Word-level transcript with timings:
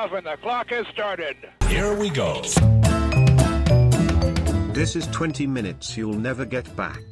off 0.00 0.12
and 0.12 0.26
the 0.26 0.36
clock 0.40 0.70
has 0.70 0.86
started. 0.86 1.36
Here 1.68 1.94
we 1.94 2.08
go. 2.08 2.40
This 4.72 4.96
is 4.96 5.06
20 5.08 5.46
minutes 5.46 5.94
you'll 5.94 6.14
never 6.14 6.46
get 6.46 6.74
back. 6.74 7.02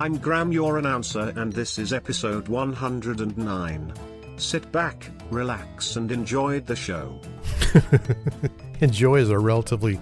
I'm 0.00 0.18
Graham, 0.18 0.52
your 0.52 0.78
announcer, 0.78 1.32
and 1.34 1.52
this 1.52 1.80
is 1.80 1.92
episode 1.92 2.46
109. 2.46 3.92
Sit 4.36 4.70
back, 4.70 5.10
relax, 5.32 5.96
and 5.96 6.12
enjoy 6.12 6.60
the 6.60 6.76
show. 6.76 7.20
Enjoy 8.80 9.16
is 9.16 9.30
a 9.30 9.38
relatively 9.38 9.98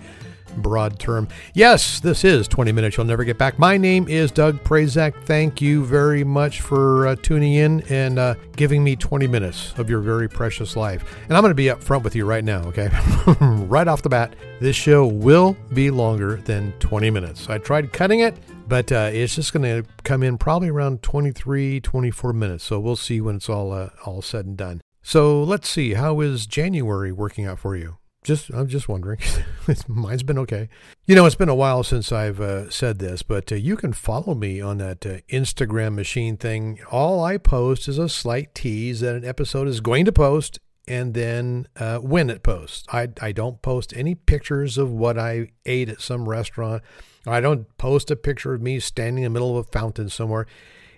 broad 0.57 0.99
term. 0.99 1.29
Yes, 1.55 2.01
this 2.01 2.25
is 2.25 2.49
20 2.49 2.73
Minutes 2.73 2.97
You'll 2.97 3.07
Never 3.07 3.25
Get 3.25 3.39
Back. 3.39 3.59
My 3.59 3.77
name 3.77 4.09
is 4.09 4.31
Doug 4.31 4.63
Prazak. 4.65 5.25
Thank 5.25 5.61
you 5.61 5.85
very 5.85 6.25
much 6.25 6.61
for 6.61 7.07
uh, 7.07 7.17
tuning 7.17 7.55
in 7.55 7.83
and 7.89 8.19
uh, 8.19 8.35
giving 8.57 8.83
me 8.83 8.97
20 8.97 9.27
minutes 9.27 9.75
of 9.79 9.89
your 9.91 10.01
very 10.01 10.29
precious 10.29 10.77
life. 10.77 11.17
And 11.29 11.37
I'm 11.37 11.43
going 11.43 11.51
to 11.51 11.55
be 11.55 11.71
up 11.71 11.83
front 11.83 12.05
with 12.05 12.15
you 12.15 12.25
right 12.25 12.45
now, 12.45 12.63
okay? 12.65 12.89
right 13.41 13.89
off 13.89 14.03
the 14.03 14.09
bat, 14.09 14.35
this 14.61 14.77
show 14.77 15.07
will 15.07 15.57
be 15.75 15.91
longer 15.91 16.37
than 16.37 16.73
20 16.81 17.11
minutes. 17.11 17.49
I 17.49 17.59
tried 17.59 17.93
cutting 17.93 18.21
it, 18.21 18.37
but 18.69 18.91
uh, 18.91 19.11
it's 19.13 19.35
just 19.35 19.53
going 19.53 19.63
to 19.63 19.89
come 20.03 20.23
in 20.23 20.39
probably 20.39 20.69
around 20.69 21.03
23, 21.03 21.81
24 21.81 22.33
minutes. 22.33 22.65
So 22.65 22.81
we'll 22.81 22.97
see 22.97 23.21
when 23.21 23.37
it's 23.37 23.49
all 23.49 23.73
uh, 23.73 23.91
all 24.05 24.23
said 24.23 24.47
and 24.47 24.57
done. 24.57 24.81
So 25.03 25.43
let's 25.43 25.69
see. 25.69 25.95
How 25.95 26.21
is 26.21 26.47
January 26.47 27.13
working 27.13 27.47
out 27.47 27.61
for 27.61 27.77
you? 27.77 27.99
Just, 28.27 28.51
I'm 28.51 28.67
just 28.67 28.89
wondering. 28.89 29.21
Mine's 29.87 30.25
been 30.25 30.41
okay. 30.41 30.69
You 31.05 31.15
know, 31.15 31.27
it's 31.27 31.37
been 31.37 31.49
a 31.49 31.55
while 31.55 31.85
since 31.85 32.11
I've 32.11 32.41
uh, 32.41 32.69
said 32.71 32.99
this, 32.99 33.23
but 33.23 33.53
uh, 33.53 33.55
you 33.55 33.77
can 33.77 33.93
follow 33.93 34.35
me 34.35 34.61
on 34.61 34.79
that 34.79 35.07
uh, 35.07 35.19
Instagram 35.29 35.95
machine 35.95 36.37
thing. 36.37 36.81
All 36.91 37.23
I 37.23 37.37
post 37.37 37.87
is 37.87 37.99
a 37.99 38.09
slight 38.09 38.53
tease 38.53 38.99
that 38.99 39.15
an 39.15 39.25
episode 39.25 39.69
is 39.69 39.79
going 39.79 40.07
to 40.07 40.13
post, 40.13 40.59
and 40.89 41.15
then 41.15 41.69
uh, 41.77 41.99
when 41.99 42.29
it 42.29 42.43
posts. 42.43 42.85
I 42.93 43.11
I 43.23 43.31
don't 43.31 43.63
post 43.63 43.93
any 43.95 44.17
pictures 44.17 44.77
of 44.77 44.91
what 44.91 45.17
I 45.17 45.53
ate 45.65 45.89
at 45.89 46.01
some 46.01 46.29
restaurant. 46.29 46.83
I 47.29 47.41
don't 47.41 47.79
post 47.79 48.11
a 48.11 48.17
picture 48.17 48.55
of 48.55 48.61
me 48.61 48.81
standing 48.81 49.23
in 49.23 49.33
the 49.33 49.39
middle 49.39 49.57
of 49.57 49.69
a 49.69 49.71
fountain 49.71 50.09
somewhere. 50.09 50.49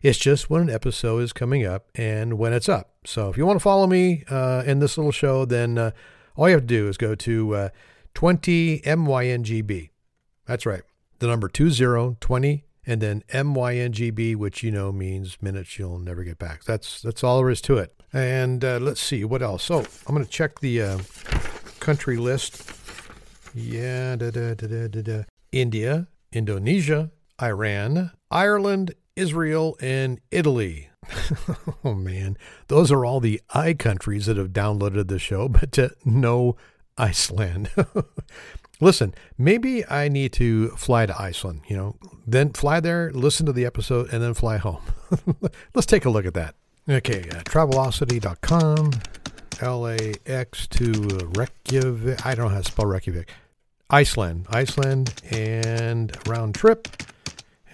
It's 0.03 0.19
just 0.19 0.49
when 0.49 0.63
an 0.63 0.71
episode 0.71 1.19
is 1.19 1.35
coming 1.35 1.67
up 1.67 1.91
and 1.95 2.39
when 2.39 2.55
it's 2.55 2.71
up. 2.71 2.95
So 3.05 3.29
if 3.29 3.37
you 3.37 3.45
want 3.45 3.59
to 3.59 3.63
follow 3.63 3.87
me 3.87 4.25
uh, 4.31 4.63
in 4.65 4.79
this 4.79 4.97
little 4.97 5.13
show, 5.13 5.45
then 5.45 5.77
uh, 5.77 5.91
all 6.39 6.49
you 6.49 6.55
have 6.55 6.63
to 6.63 6.67
do 6.67 6.89
is 6.89 6.97
go 6.97 7.15
to 7.17 7.55
uh, 7.55 7.69
20 8.15 8.81
MYNGB. 8.81 9.91
That's 10.47 10.65
right. 10.65 10.83
The 11.19 11.27
number 11.27 11.49
2020 11.49 12.65
and 12.87 13.01
then 13.03 13.23
MYNGB, 13.29 14.37
which 14.37 14.63
you 14.63 14.71
know 14.71 14.93
means 14.93 15.43
minutes 15.43 15.79
you'll 15.79 15.99
never 15.99 16.23
get 16.23 16.39
back. 16.39 16.65
That's 16.65 17.03
that's 17.03 17.25
all 17.25 17.39
there 17.39 17.51
is 17.51 17.61
to 17.63 17.77
it. 17.79 17.93
And 18.13 18.65
uh, 18.65 18.79
let's 18.81 19.01
see 19.03 19.25
what 19.25 19.43
else. 19.43 19.65
So 19.65 19.81
I'm 19.81 20.15
going 20.15 20.25
to 20.25 20.31
check 20.31 20.61
the 20.61 20.81
uh, 20.81 20.99
country 21.81 22.17
list. 22.17 22.73
Yeah, 23.53 24.17
da, 24.17 24.31
da, 24.31 24.55
da. 24.55 25.25
India, 25.51 26.07
Indonesia, 26.33 27.11
Iran, 27.43 28.13
Ireland, 28.31 28.95
Israel, 29.17 29.77
and 29.81 30.21
Italy. 30.31 30.89
oh 31.85 31.95
man, 31.95 32.37
those 32.69 32.91
are 32.93 33.05
all 33.05 33.21
the 33.21 33.41
I 33.51 33.75
countries 33.75 34.27
that 34.27 34.37
have 34.37 34.49
downloaded 34.49 35.09
the 35.09 35.19
show, 35.19 35.49
but 35.49 35.79
uh, 35.79 35.91
no 36.05 36.57
Iceland. 36.97 37.71
listen, 38.81 39.15
maybe 39.37 39.87
I 39.87 40.09
need 40.09 40.33
to 40.35 40.71
fly 40.71 41.07
to 41.07 41.21
Iceland, 41.21 41.63
you 41.69 41.77
know, 41.77 41.97
then 42.27 42.53
fly 42.53 42.81
there, 42.81 43.11
listen 43.13 43.47
to 43.47 43.53
the 43.53 43.65
episode, 43.65 44.13
and 44.13 44.23
then 44.23 44.35
fly 44.35 44.57
home. 44.59 44.83
Let's 45.75 45.87
take 45.87 46.05
a 46.05 46.11
look 46.11 46.27
at 46.27 46.35
that. 46.35 46.55
Okay, 46.89 47.21
uh, 47.21 47.43
Travelocity.com, 47.43 48.91
LAX 49.63 50.67
to 50.69 51.31
Reykjavik. 51.37 52.25
I 52.25 52.35
don't 52.35 52.47
know 52.47 52.55
how 52.55 52.59
to 52.59 52.65
spell 52.65 52.87
Reykjavik. 52.87 53.31
Iceland, 53.91 54.47
Iceland, 54.51 55.23
and 55.31 56.15
round 56.27 56.55
trip. 56.55 56.89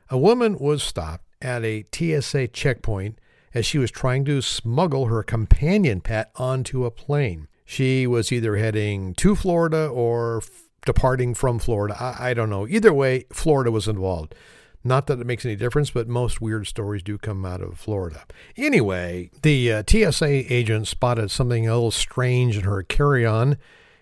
A 0.09 0.17
woman 0.17 0.57
was 0.57 0.81
stopped 0.81 1.27
at 1.39 1.63
a 1.63 1.85
TSA 1.93 2.47
checkpoint 2.47 3.19
as 3.53 3.67
she 3.67 3.77
was 3.77 3.91
trying 3.91 4.25
to 4.25 4.41
smuggle 4.41 5.05
her 5.05 5.21
companion 5.21 6.01
pet 6.01 6.31
onto 6.35 6.85
a 6.85 6.91
plane. 6.91 7.47
She 7.65 8.07
was 8.07 8.31
either 8.31 8.57
heading 8.57 9.13
to 9.15 9.35
Florida 9.35 9.87
or 9.87 10.41
departing 10.85 11.33
from 11.33 11.59
Florida. 11.59 11.95
I, 11.99 12.29
I 12.29 12.33
don't 12.33 12.49
know. 12.49 12.67
Either 12.67 12.93
way, 12.93 13.25
Florida 13.31 13.71
was 13.71 13.87
involved. 13.87 14.35
Not 14.83 15.07
that 15.07 15.19
it 15.19 15.25
makes 15.25 15.45
any 15.45 15.55
difference, 15.55 15.89
but 15.89 16.07
most 16.07 16.41
weird 16.41 16.67
stories 16.67 17.01
do 17.01 17.17
come 17.17 17.43
out 17.43 17.61
of 17.61 17.79
Florida. 17.79 18.23
Anyway, 18.55 19.31
the 19.41 19.71
uh, 19.71 19.83
TSA 19.87 20.53
agent 20.53 20.87
spotted 20.87 21.31
something 21.31 21.67
a 21.67 21.73
little 21.73 21.89
strange 21.89 22.55
in 22.55 22.65
her 22.65 22.83
carry 22.83 23.25
on, 23.25 23.57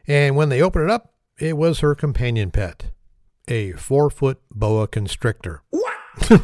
and 0.05 0.35
when 0.35 0.49
they 0.49 0.61
opened 0.61 0.83
it 0.85 0.91
up, 0.91 1.13
it 1.39 1.55
was 1.55 1.79
her 1.79 1.95
companion 1.95 2.51
pet, 2.51 2.91
a 3.47 3.71
four 3.71 4.09
foot 4.09 4.41
boa 4.51 4.87
constrictor. 4.87 5.61
What? 5.69 5.93
you 6.29 6.39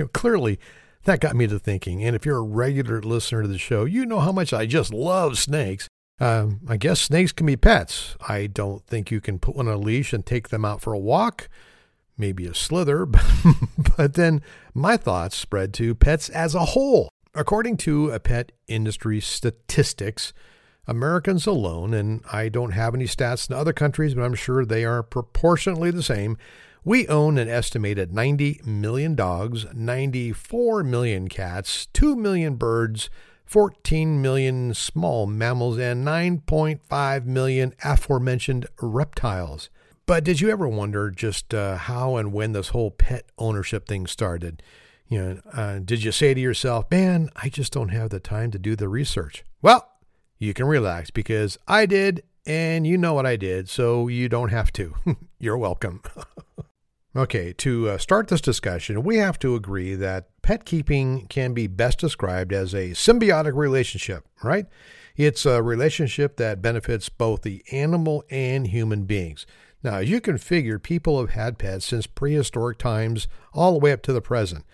know, 0.00 0.08
clearly, 0.08 0.58
that 1.04 1.20
got 1.20 1.36
me 1.36 1.46
to 1.46 1.58
thinking. 1.60 2.02
And 2.04 2.16
if 2.16 2.26
you're 2.26 2.38
a 2.38 2.42
regular 2.42 3.00
listener 3.00 3.42
to 3.42 3.48
the 3.48 3.58
show, 3.58 3.84
you 3.84 4.04
know 4.04 4.18
how 4.18 4.32
much 4.32 4.52
I 4.52 4.66
just 4.66 4.92
love 4.92 5.38
snakes. 5.38 5.88
Um, 6.18 6.60
I 6.66 6.76
guess 6.76 7.00
snakes 7.00 7.32
can 7.32 7.46
be 7.46 7.56
pets. 7.56 8.16
I 8.26 8.46
don't 8.46 8.86
think 8.86 9.10
you 9.10 9.20
can 9.20 9.38
put 9.38 9.56
one 9.56 9.68
on 9.68 9.74
a 9.74 9.78
leash 9.78 10.12
and 10.12 10.24
take 10.24 10.48
them 10.48 10.64
out 10.64 10.80
for 10.80 10.92
a 10.92 10.98
walk. 10.98 11.48
Maybe 12.18 12.46
a 12.46 12.54
slither, 12.54 13.04
but 13.96 14.14
then 14.14 14.40
my 14.72 14.96
thoughts 14.96 15.36
spread 15.36 15.74
to 15.74 15.94
pets 15.94 16.30
as 16.30 16.54
a 16.54 16.64
whole. 16.64 17.10
According 17.34 17.76
to 17.78 18.10
a 18.10 18.18
pet 18.18 18.52
industry 18.66 19.20
statistics, 19.20 20.32
Americans 20.86 21.46
alone, 21.46 21.92
and 21.92 22.22
I 22.32 22.48
don't 22.48 22.70
have 22.70 22.94
any 22.94 23.04
stats 23.04 23.50
in 23.50 23.54
other 23.54 23.74
countries, 23.74 24.14
but 24.14 24.22
I'm 24.22 24.34
sure 24.34 24.64
they 24.64 24.86
are 24.86 25.02
proportionately 25.02 25.90
the 25.90 26.02
same, 26.02 26.38
we 26.84 27.06
own 27.08 27.36
an 27.36 27.48
estimated 27.48 28.14
90 28.14 28.60
million 28.64 29.14
dogs, 29.14 29.66
94 29.74 30.84
million 30.84 31.28
cats, 31.28 31.86
2 31.92 32.16
million 32.16 32.54
birds, 32.54 33.10
14 33.46 34.20
million 34.20 34.74
small 34.74 35.26
mammals, 35.26 35.78
and 35.78 36.04
9.5 36.06 37.24
million 37.24 37.74
aforementioned 37.82 38.66
reptiles. 38.80 39.70
But 40.04 40.24
did 40.24 40.40
you 40.40 40.50
ever 40.50 40.68
wonder 40.68 41.10
just 41.10 41.54
uh, 41.54 41.76
how 41.76 42.16
and 42.16 42.32
when 42.32 42.52
this 42.52 42.68
whole 42.68 42.90
pet 42.90 43.26
ownership 43.38 43.88
thing 43.88 44.06
started? 44.06 44.62
You 45.08 45.22
know, 45.22 45.40
uh, 45.52 45.78
did 45.78 46.02
you 46.02 46.12
say 46.12 46.34
to 46.34 46.40
yourself, 46.40 46.90
man, 46.90 47.30
I 47.36 47.48
just 47.48 47.72
don't 47.72 47.90
have 47.90 48.10
the 48.10 48.20
time 48.20 48.50
to 48.52 48.58
do 48.58 48.76
the 48.76 48.88
research? 48.88 49.44
Well, 49.62 49.88
you 50.38 50.52
can 50.52 50.66
relax 50.66 51.10
because 51.10 51.58
I 51.66 51.86
did, 51.86 52.22
and 52.44 52.86
you 52.86 52.98
know 52.98 53.14
what 53.14 53.26
I 53.26 53.36
did, 53.36 53.68
so 53.68 54.08
you 54.08 54.28
don't 54.28 54.50
have 54.50 54.72
to. 54.72 54.94
You're 55.38 55.58
welcome. 55.58 56.02
Okay, 57.16 57.54
to 57.54 57.88
uh, 57.88 57.98
start 57.98 58.28
this 58.28 58.42
discussion, 58.42 59.02
we 59.02 59.16
have 59.16 59.38
to 59.38 59.54
agree 59.54 59.94
that 59.94 60.28
pet 60.46 60.64
keeping 60.64 61.26
can 61.26 61.52
be 61.52 61.66
best 61.66 61.98
described 61.98 62.52
as 62.52 62.72
a 62.72 62.90
symbiotic 62.90 63.56
relationship, 63.56 64.24
right? 64.44 64.66
It's 65.16 65.44
a 65.44 65.60
relationship 65.60 66.36
that 66.36 66.62
benefits 66.62 67.08
both 67.08 67.42
the 67.42 67.64
animal 67.72 68.22
and 68.30 68.68
human 68.68 69.06
beings. 69.06 69.44
Now, 69.82 69.96
as 69.96 70.08
you 70.08 70.20
can 70.20 70.38
figure, 70.38 70.78
people 70.78 71.18
have 71.18 71.30
had 71.30 71.58
pets 71.58 71.86
since 71.86 72.06
prehistoric 72.06 72.78
times 72.78 73.26
all 73.52 73.72
the 73.72 73.80
way 73.80 73.90
up 73.90 74.02
to 74.02 74.12
the 74.12 74.20
present. 74.20 74.64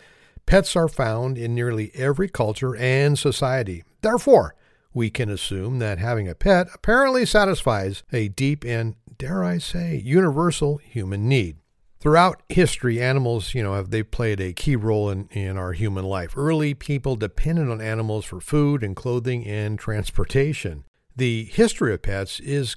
Pets 0.44 0.76
are 0.76 0.88
found 0.88 1.38
in 1.38 1.54
nearly 1.54 1.90
every 1.94 2.28
culture 2.28 2.76
and 2.76 3.18
society. 3.18 3.82
Therefore, 4.02 4.54
we 4.92 5.08
can 5.08 5.30
assume 5.30 5.78
that 5.78 5.96
having 5.96 6.28
a 6.28 6.34
pet 6.34 6.68
apparently 6.74 7.24
satisfies 7.24 8.02
a 8.12 8.28
deep 8.28 8.62
and, 8.66 8.94
dare 9.16 9.42
I 9.42 9.56
say, 9.56 10.02
universal 10.04 10.76
human 10.76 11.30
need. 11.30 11.56
Throughout 12.02 12.42
history, 12.48 13.00
animals, 13.00 13.54
you 13.54 13.62
know, 13.62 13.74
have 13.74 13.90
they 13.90 14.02
played 14.02 14.40
a 14.40 14.52
key 14.52 14.74
role 14.74 15.08
in, 15.08 15.28
in 15.30 15.56
our 15.56 15.72
human 15.72 16.04
life. 16.04 16.36
Early 16.36 16.74
people 16.74 17.14
depended 17.14 17.70
on 17.70 17.80
animals 17.80 18.24
for 18.24 18.40
food 18.40 18.82
and 18.82 18.96
clothing 18.96 19.46
and 19.46 19.78
transportation. 19.78 20.82
The 21.14 21.44
history 21.44 21.94
of 21.94 22.02
pets 22.02 22.40
is 22.40 22.74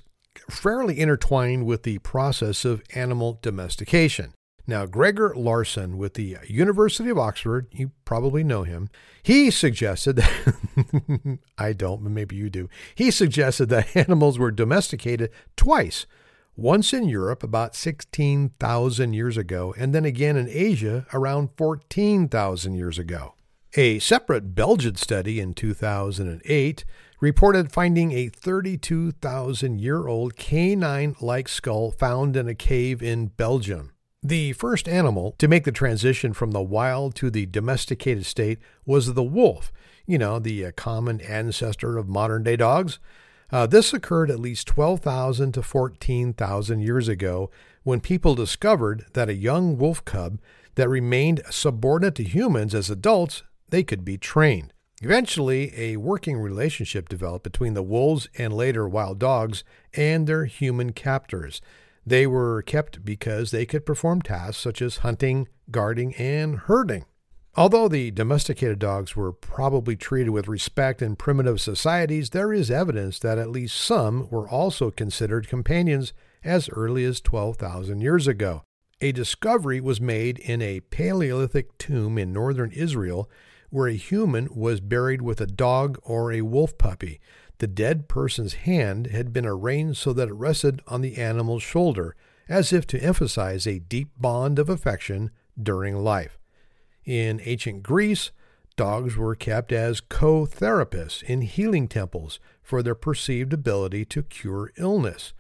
fairly 0.47 0.99
intertwined 0.99 1.65
with 1.65 1.81
the 1.81 1.97
process 1.99 2.65
of 2.65 2.83
animal 2.93 3.39
domestication. 3.41 4.35
Now, 4.67 4.85
Greger 4.85 5.35
Larson 5.35 5.97
with 5.97 6.13
the 6.13 6.37
University 6.47 7.09
of 7.09 7.17
Oxford, 7.17 7.65
you 7.71 7.93
probably 8.03 8.43
know 8.43 8.61
him, 8.61 8.89
he 9.23 9.49
suggested 9.49 10.17
that, 10.17 11.39
I 11.57 11.73
don't, 11.73 12.03
but 12.03 12.11
maybe 12.11 12.35
you 12.35 12.51
do, 12.51 12.69
he 12.93 13.09
suggested 13.09 13.69
that 13.69 13.95
animals 13.95 14.37
were 14.37 14.51
domesticated 14.51 15.31
twice 15.57 16.05
once 16.55 16.93
in 16.93 17.07
Europe 17.07 17.43
about 17.43 17.75
16,000 17.75 19.13
years 19.13 19.37
ago, 19.37 19.73
and 19.77 19.93
then 19.93 20.05
again 20.05 20.37
in 20.37 20.47
Asia 20.49 21.05
around 21.13 21.49
14,000 21.57 22.73
years 22.73 22.97
ago. 22.97 23.33
A 23.77 23.99
separate 23.99 24.55
Belgian 24.55 24.95
study 24.95 25.41
in 25.41 25.53
2008 25.53 26.85
reported 27.19 27.71
finding 27.71 28.13
a 28.13 28.29
32,000 28.29 29.79
year 29.79 30.07
old 30.07 30.37
canine 30.37 31.15
like 31.19 31.49
skull 31.49 31.91
found 31.91 32.37
in 32.37 32.47
a 32.47 32.55
cave 32.55 33.03
in 33.03 33.27
Belgium. 33.27 33.91
The 34.23 34.53
first 34.53 34.87
animal 34.87 35.35
to 35.37 35.47
make 35.47 35.65
the 35.65 35.71
transition 35.71 36.33
from 36.33 36.51
the 36.51 36.61
wild 36.61 37.15
to 37.15 37.29
the 37.29 37.45
domesticated 37.45 38.25
state 38.25 38.59
was 38.85 39.13
the 39.13 39.23
wolf, 39.23 39.71
you 40.05 40.17
know, 40.17 40.39
the 40.39 40.65
uh, 40.65 40.71
common 40.75 41.19
ancestor 41.21 41.97
of 41.97 42.07
modern 42.07 42.43
day 42.43 42.55
dogs. 42.55 42.97
Uh, 43.51 43.65
this 43.65 43.93
occurred 43.93 44.31
at 44.31 44.39
least 44.39 44.67
12,000 44.67 45.51
to 45.53 45.61
14,000 45.61 46.79
years 46.79 47.07
ago 47.07 47.49
when 47.83 47.99
people 47.99 48.35
discovered 48.35 49.05
that 49.13 49.29
a 49.29 49.35
young 49.35 49.77
wolf 49.77 50.03
cub 50.03 50.39
that 50.75 50.89
remained 50.89 51.41
subordinate 51.49 52.15
to 52.15 52.23
humans 52.23 52.73
as 52.73 52.89
adults, 52.89 53.43
they 53.69 53.83
could 53.83 54.03
be 54.03 54.17
trained. 54.17 54.73
Eventually, 55.01 55.71
a 55.75 55.97
working 55.97 56.37
relationship 56.37 57.09
developed 57.09 57.43
between 57.43 57.73
the 57.73 57.83
wolves 57.83 58.27
and 58.37 58.53
later 58.53 58.87
wild 58.87 59.19
dogs 59.19 59.63
and 59.93 60.25
their 60.25 60.45
human 60.45 60.93
captors. 60.93 61.61
They 62.05 62.25
were 62.25 62.61
kept 62.61 63.03
because 63.03 63.51
they 63.51 63.65
could 63.65 63.85
perform 63.85 64.21
tasks 64.21 64.61
such 64.61 64.81
as 64.81 64.97
hunting, 64.97 65.47
guarding, 65.69 66.15
and 66.15 66.57
herding. 66.57 67.05
Although 67.57 67.87
the 67.87 68.11
domesticated 68.11 68.79
dogs 68.79 69.15
were 69.15 69.31
probably 69.31 69.95
treated 69.95 70.31
with 70.31 70.49
respect 70.49 71.01
in 71.01 71.15
primitive 71.15 71.61
societies, 71.61 72.31
there 72.31 72.51
is 72.51 72.69
evidence 72.69 73.17
that 73.19 73.37
at 73.37 73.49
least 73.49 73.79
some 73.79 74.27
were 74.29 74.49
also 74.49 74.91
considered 74.91 75.47
companions 75.47 76.11
as 76.43 76.69
early 76.69 77.05
as 77.05 77.21
12,000 77.21 78.01
years 78.01 78.27
ago. 78.27 78.63
A 78.99 79.13
discovery 79.13 79.79
was 79.79 80.01
made 80.01 80.37
in 80.39 80.61
a 80.61 80.81
Paleolithic 80.81 81.77
tomb 81.77 82.17
in 82.17 82.33
northern 82.33 82.71
Israel 82.71 83.29
where 83.69 83.87
a 83.87 83.93
human 83.93 84.49
was 84.53 84.81
buried 84.81 85.21
with 85.21 85.39
a 85.39 85.47
dog 85.47 85.97
or 86.03 86.33
a 86.33 86.41
wolf 86.41 86.77
puppy. 86.77 87.21
The 87.59 87.67
dead 87.67 88.09
person's 88.09 88.53
hand 88.53 89.07
had 89.07 89.31
been 89.31 89.45
arranged 89.45 89.97
so 89.97 90.11
that 90.11 90.27
it 90.27 90.33
rested 90.33 90.81
on 90.87 90.99
the 90.99 91.17
animal's 91.17 91.63
shoulder, 91.63 92.17
as 92.49 92.73
if 92.73 92.85
to 92.87 93.01
emphasize 93.01 93.65
a 93.65 93.79
deep 93.79 94.09
bond 94.17 94.59
of 94.59 94.69
affection 94.69 95.31
during 95.61 95.95
life. 96.03 96.37
In 97.05 97.39
ancient 97.43 97.83
Greece, 97.83 98.31
dogs 98.75 99.15
were 99.15 99.35
kept 99.35 99.71
as 99.71 100.01
co 100.01 100.45
therapists 100.45 101.21
in 101.23 101.41
healing 101.41 101.87
temples 101.87 102.39
for 102.63 102.81
their 102.81 102.95
perceived 102.95 103.53
ability 103.53 104.05
to 104.05 104.23
cure 104.23 104.71
illness. 104.77 105.33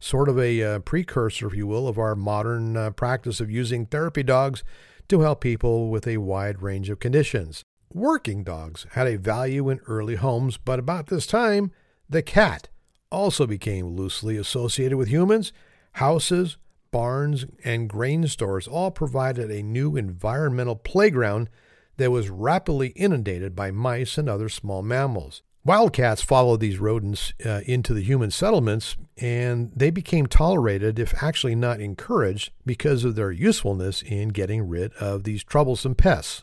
Sort 0.00 0.28
of 0.28 0.36
a 0.38 0.62
uh, 0.62 0.78
precursor, 0.80 1.46
if 1.46 1.54
you 1.54 1.66
will, 1.66 1.86
of 1.86 1.96
our 1.96 2.16
modern 2.16 2.76
uh, 2.76 2.90
practice 2.90 3.40
of 3.40 3.50
using 3.50 3.86
therapy 3.86 4.24
dogs 4.24 4.64
to 5.08 5.20
help 5.20 5.40
people 5.40 5.90
with 5.90 6.08
a 6.08 6.16
wide 6.16 6.60
range 6.60 6.90
of 6.90 6.98
conditions. 6.98 7.62
Working 7.94 8.42
dogs 8.42 8.86
had 8.92 9.06
a 9.06 9.18
value 9.18 9.68
in 9.68 9.78
early 9.86 10.16
homes, 10.16 10.56
but 10.56 10.80
about 10.80 11.06
this 11.06 11.26
time, 11.26 11.70
the 12.08 12.22
cat 12.22 12.68
also 13.12 13.46
became 13.46 13.86
loosely 13.86 14.36
associated 14.36 14.96
with 14.96 15.08
humans. 15.08 15.52
Houses, 15.92 16.56
barns, 16.92 17.44
and 17.64 17.88
grain 17.88 18.28
stores 18.28 18.68
all 18.68 18.92
provided 18.92 19.50
a 19.50 19.62
new 19.64 19.96
environmental 19.96 20.76
playground 20.76 21.48
that 21.96 22.12
was 22.12 22.30
rapidly 22.30 22.88
inundated 22.90 23.56
by 23.56 23.72
mice 23.72 24.16
and 24.16 24.28
other 24.28 24.48
small 24.48 24.82
mammals. 24.82 25.42
Wildcats 25.64 26.22
followed 26.22 26.60
these 26.60 26.78
rodents 26.78 27.32
uh, 27.46 27.60
into 27.66 27.94
the 27.94 28.02
human 28.02 28.30
settlements, 28.32 28.96
and 29.16 29.70
they 29.76 29.90
became 29.90 30.26
tolerated, 30.26 30.98
if 30.98 31.22
actually 31.22 31.54
not 31.54 31.80
encouraged, 31.80 32.50
because 32.66 33.04
of 33.04 33.14
their 33.14 33.30
usefulness 33.30 34.02
in 34.02 34.28
getting 34.30 34.68
rid 34.68 34.92
of 34.94 35.22
these 35.22 35.44
troublesome 35.44 35.94
pests. 35.94 36.42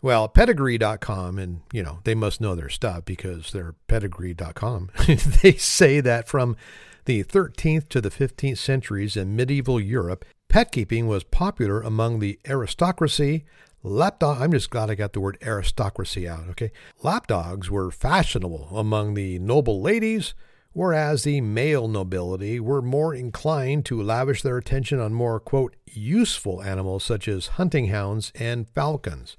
Well, 0.00 0.28
pedigree.com, 0.28 1.38
and 1.38 1.60
you 1.72 1.82
know, 1.82 2.00
they 2.04 2.14
must 2.14 2.40
know 2.40 2.54
their 2.54 2.70
stuff 2.70 3.04
because 3.04 3.52
they're 3.52 3.74
pedigree.com. 3.88 4.90
they 5.42 5.52
say 5.52 6.00
that 6.00 6.28
from 6.28 6.56
the 7.04 7.22
13th 7.24 7.88
to 7.90 8.00
the 8.00 8.10
15th 8.10 8.58
centuries 8.58 9.16
in 9.16 9.36
medieval 9.36 9.80
Europe, 9.80 10.24
pet 10.48 10.72
keeping 10.72 11.06
was 11.06 11.24
popular 11.24 11.80
among 11.80 12.18
the 12.18 12.38
aristocracy. 12.46 13.44
Lapdog, 13.82 14.40
I'm 14.40 14.52
just 14.52 14.70
glad 14.70 14.90
I 14.90 14.94
got 14.94 15.12
the 15.12 15.20
word 15.20 15.36
aristocracy 15.42 16.26
out, 16.26 16.48
okay? 16.50 16.72
Lapdogs 17.02 17.70
were 17.70 17.90
fashionable 17.90 18.68
among 18.74 19.14
the 19.14 19.38
noble 19.38 19.82
ladies, 19.82 20.34
whereas 20.72 21.24
the 21.24 21.42
male 21.42 21.88
nobility 21.88 22.58
were 22.58 22.80
more 22.80 23.14
inclined 23.14 23.84
to 23.86 24.02
lavish 24.02 24.40
their 24.40 24.56
attention 24.56 24.98
on 24.98 25.12
more, 25.12 25.38
quote, 25.38 25.76
useful 25.86 26.62
animals 26.62 27.04
such 27.04 27.28
as 27.28 27.48
hunting 27.58 27.88
hounds 27.88 28.32
and 28.34 28.68
falcons. 28.70 29.36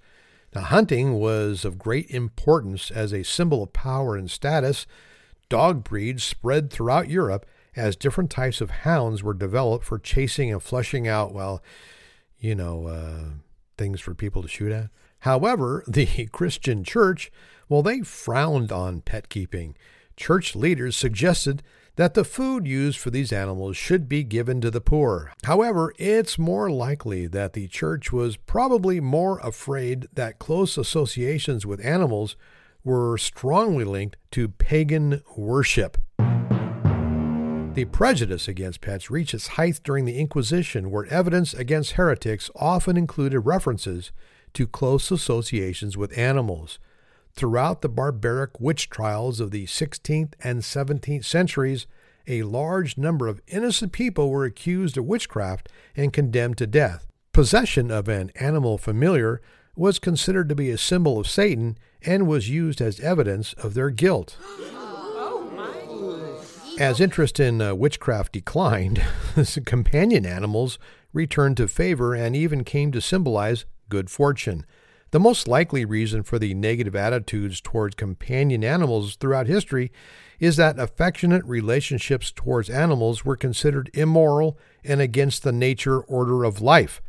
Now, 0.54 0.62
hunting 0.62 1.14
was 1.16 1.66
of 1.66 1.80
great 1.80 2.10
importance 2.12 2.92
as 2.92 3.12
a 3.12 3.24
symbol 3.24 3.64
of 3.64 3.74
power 3.74 4.16
and 4.16 4.30
status. 4.30 4.86
Dog 5.50 5.84
breeds 5.84 6.24
spread 6.24 6.70
throughout 6.70 7.10
Europe 7.10 7.46
as 7.76 7.96
different 7.96 8.30
types 8.30 8.62
of 8.62 8.70
hounds 8.70 9.24
were 9.24 9.34
developed 9.34 9.86
for 9.86 10.00
chasing 10.00 10.52
and 10.52 10.62
flushing 10.62 11.08
out, 11.08 11.34
well, 11.34 11.62
you 12.40 12.56
know, 12.56 12.88
uh, 12.88 13.24
things 13.78 14.00
for 14.00 14.14
people 14.14 14.42
to 14.42 14.48
shoot 14.48 14.72
at. 14.72 14.90
However, 15.20 15.84
the 15.88 16.28
Christian 16.32 16.84
church, 16.84 17.32
well, 17.68 17.82
they 17.82 18.02
frowned 18.02 18.72
on 18.72 19.02
pet 19.02 19.30
keeping. 19.30 19.76
Church 20.16 20.56
leaders 20.56 20.96
suggested 20.96 21.62
that 21.98 22.14
the 22.14 22.26
food 22.26 22.68
used 22.68 23.00
for 23.00 23.10
these 23.10 23.32
animals 23.32 23.78
should 23.78 24.10
be 24.10 24.24
given 24.24 24.60
to 24.62 24.70
the 24.70 24.82
poor. 24.82 25.34
However, 25.44 25.94
it's 25.98 26.38
more 26.38 26.70
likely 26.70 27.26
that 27.28 27.54
the 27.54 27.68
church 27.68 28.12
was 28.12 28.38
probably 28.38 29.00
more 29.00 29.40
afraid 29.40 30.08
that 30.14 30.40
close 30.40 30.78
associations 30.78 31.66
with 31.66 31.86
animals 31.86 32.36
were 32.84 33.18
strongly 33.18 33.86
linked 33.86 34.18
to 34.32 34.50
pagan 34.50 35.22
worship. 35.36 35.98
The 37.76 37.84
prejudice 37.84 38.48
against 38.48 38.80
pets 38.80 39.12
reached 39.12 39.34
its 39.34 39.48
height 39.48 39.82
during 39.84 40.06
the 40.06 40.18
Inquisition, 40.18 40.90
where 40.90 41.08
evidence 41.08 41.54
against 41.54 41.92
heretics 41.94 42.50
often 42.56 42.96
included 42.96 43.42
references 43.42 44.14
to 44.54 44.66
close 44.66 45.12
associations 45.12 45.98
with 45.98 46.18
animals. 46.18 46.80
Throughout 47.34 47.82
the 47.82 47.90
barbaric 47.90 48.62
witch 48.62 48.90
trials 48.90 49.42
of 49.42 49.52
the 49.52 49.66
16th 49.66 50.36
and 50.42 50.62
17th 50.62 51.26
centuries, 51.26 51.86
a 52.26 52.44
large 52.44 52.98
number 52.98 53.28
of 53.28 53.42
innocent 53.46 53.92
people 53.92 54.30
were 54.30 54.46
accused 54.46 54.98
of 54.98 55.04
witchcraft 55.04 55.68
and 55.98 56.14
condemned 56.14 56.58
to 56.60 56.68
death. 56.68 57.08
Possession 57.34 57.92
of 57.92 58.08
an 58.08 58.32
animal 58.36 58.78
familiar 58.78 59.42
was 59.76 60.00
considered 60.00 60.48
to 60.48 60.56
be 60.56 60.70
a 60.70 60.78
symbol 60.78 61.20
of 61.20 61.28
Satan 61.28 61.78
and 62.02 62.26
was 62.26 62.50
used 62.50 62.80
as 62.80 63.02
evidence 63.02 63.52
of 63.52 63.74
their 63.74 63.90
guilt. 63.90 64.38
As 66.78 67.00
interest 67.00 67.40
in 67.40 67.62
uh, 67.62 67.74
witchcraft 67.74 68.34
declined, 68.34 69.02
companion 69.66 70.26
animals 70.26 70.78
returned 71.14 71.56
to 71.56 71.70
favor 71.70 72.14
and 72.14 72.36
even 72.36 72.66
came 72.66 72.92
to 72.92 73.00
symbolize 73.00 73.66
good 73.88 74.10
fortune. 74.10 74.66
The 75.12 75.20
most 75.20 75.48
likely 75.48 75.86
reason 75.86 76.24
for 76.24 76.38
the 76.38 76.54
negative 76.54 76.94
attitudes 76.94 77.62
towards 77.62 77.96
companion 77.96 78.62
animals 78.62 79.16
throughout 79.16 79.48
history 79.48 79.90
is 80.38 80.58
that 80.58 80.78
affectionate 80.78 81.46
relationships 81.46 82.30
towards 82.30 82.70
animals 82.70 83.24
were 83.24 83.38
considered 83.38 83.90
immoral 83.94 84.58
and 84.84 85.00
against 85.00 85.44
the 85.44 85.54
nature 85.54 86.02
order 86.02 86.44
of 86.44 86.60
life. 86.60 87.02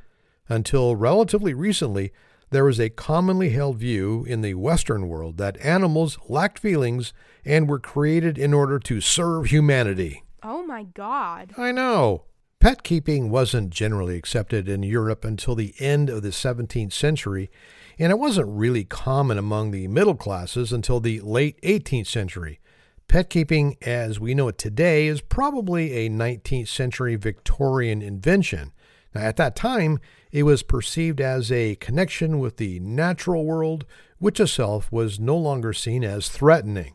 Until 0.48 0.94
relatively 0.94 1.54
recently, 1.54 2.12
there 2.50 2.64
was 2.64 2.80
a 2.80 2.90
commonly 2.90 3.50
held 3.50 3.78
view 3.78 4.24
in 4.28 4.40
the 4.40 4.54
Western 4.54 5.08
world 5.08 5.36
that 5.38 5.60
animals 5.64 6.18
lacked 6.28 6.58
feelings 6.58 7.12
and 7.44 7.68
were 7.68 7.78
created 7.78 8.38
in 8.38 8.54
order 8.54 8.78
to 8.78 9.00
serve 9.00 9.46
humanity. 9.46 10.22
Oh 10.42 10.64
my 10.64 10.84
God. 10.84 11.52
I 11.56 11.72
know. 11.72 12.24
Pet 12.60 12.82
keeping 12.82 13.30
wasn't 13.30 13.70
generally 13.70 14.16
accepted 14.16 14.68
in 14.68 14.82
Europe 14.82 15.24
until 15.24 15.54
the 15.54 15.74
end 15.78 16.08
of 16.08 16.22
the 16.22 16.30
17th 16.30 16.92
century 16.92 17.50
and 17.98 18.10
it 18.10 18.18
wasn't 18.18 18.48
really 18.48 18.84
common 18.84 19.38
among 19.38 19.70
the 19.70 19.88
middle 19.88 20.14
classes 20.14 20.72
until 20.72 21.00
the 21.00 21.20
late 21.20 21.60
18th 21.62 22.06
century. 22.06 22.60
Pet 23.08 23.30
keeping, 23.30 23.76
as 23.82 24.18
we 24.18 24.34
know 24.34 24.48
it 24.48 24.58
today, 24.58 25.06
is 25.06 25.20
probably 25.20 25.92
a 25.92 26.10
19th 26.10 26.68
century 26.68 27.16
Victorian 27.16 28.02
invention. 28.02 28.72
Now, 29.16 29.22
at 29.22 29.36
that 29.36 29.56
time, 29.56 29.98
it 30.30 30.42
was 30.42 30.62
perceived 30.62 31.22
as 31.22 31.50
a 31.50 31.76
connection 31.76 32.38
with 32.38 32.58
the 32.58 32.78
natural 32.80 33.46
world, 33.46 33.86
which 34.18 34.38
itself 34.38 34.92
was 34.92 35.18
no 35.18 35.36
longer 35.36 35.72
seen 35.72 36.04
as 36.04 36.28
threatening. 36.28 36.94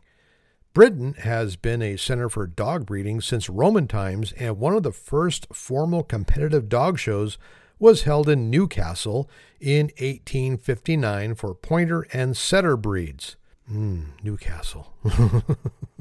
Britain 0.72 1.14
has 1.18 1.56
been 1.56 1.82
a 1.82 1.96
center 1.96 2.28
for 2.28 2.46
dog 2.46 2.86
breeding 2.86 3.20
since 3.20 3.50
Roman 3.50 3.88
times, 3.88 4.32
and 4.38 4.58
one 4.58 4.74
of 4.74 4.84
the 4.84 4.92
first 4.92 5.48
formal 5.52 6.04
competitive 6.04 6.68
dog 6.68 6.98
shows 6.98 7.38
was 7.80 8.02
held 8.02 8.28
in 8.28 8.48
Newcastle 8.50 9.28
in 9.60 9.86
1859 9.98 11.34
for 11.34 11.54
pointer 11.54 12.06
and 12.12 12.36
setter 12.36 12.76
breeds. 12.76 13.36
Mm, 13.70 14.10
Newcastle. 14.22 14.92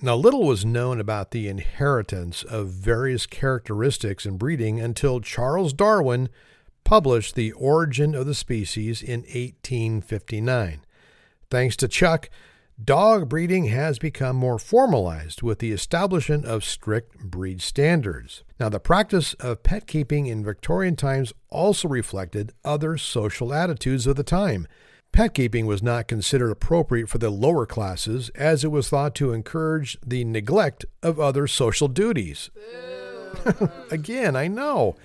now, 0.00 0.14
little 0.14 0.44
was 0.44 0.64
known 0.64 1.00
about 1.00 1.30
the 1.30 1.48
inheritance 1.48 2.42
of 2.42 2.68
various 2.68 3.26
characteristics 3.26 4.26
in 4.26 4.36
breeding 4.36 4.80
until 4.80 5.20
Charles 5.20 5.72
Darwin 5.72 6.28
published 6.84 7.34
The 7.34 7.52
Origin 7.52 8.14
of 8.14 8.26
the 8.26 8.34
Species 8.34 9.02
in 9.02 9.20
1859. 9.20 10.80
Thanks 11.50 11.76
to 11.76 11.88
Chuck, 11.88 12.30
dog 12.82 13.28
breeding 13.28 13.66
has 13.66 13.98
become 13.98 14.36
more 14.36 14.58
formalized 14.58 15.42
with 15.42 15.58
the 15.58 15.72
establishment 15.72 16.44
of 16.44 16.64
strict 16.64 17.18
breed 17.18 17.60
standards. 17.60 18.44
Now, 18.60 18.68
the 18.68 18.80
practice 18.80 19.34
of 19.34 19.62
pet 19.62 19.86
keeping 19.86 20.26
in 20.26 20.44
Victorian 20.44 20.96
times 20.96 21.32
also 21.50 21.88
reflected 21.88 22.52
other 22.64 22.96
social 22.96 23.52
attitudes 23.52 24.06
of 24.06 24.16
the 24.16 24.22
time. 24.22 24.66
Pet 25.12 25.34
keeping 25.34 25.66
was 25.66 25.82
not 25.82 26.06
considered 26.06 26.50
appropriate 26.50 27.08
for 27.08 27.18
the 27.18 27.30
lower 27.30 27.66
classes 27.66 28.30
as 28.36 28.62
it 28.62 28.70
was 28.70 28.88
thought 28.88 29.14
to 29.16 29.32
encourage 29.32 29.98
the 30.06 30.24
neglect 30.24 30.84
of 31.02 31.18
other 31.18 31.46
social 31.46 31.88
duties. 31.88 32.50
Again, 33.90 34.36
I 34.36 34.48
know. 34.48 34.96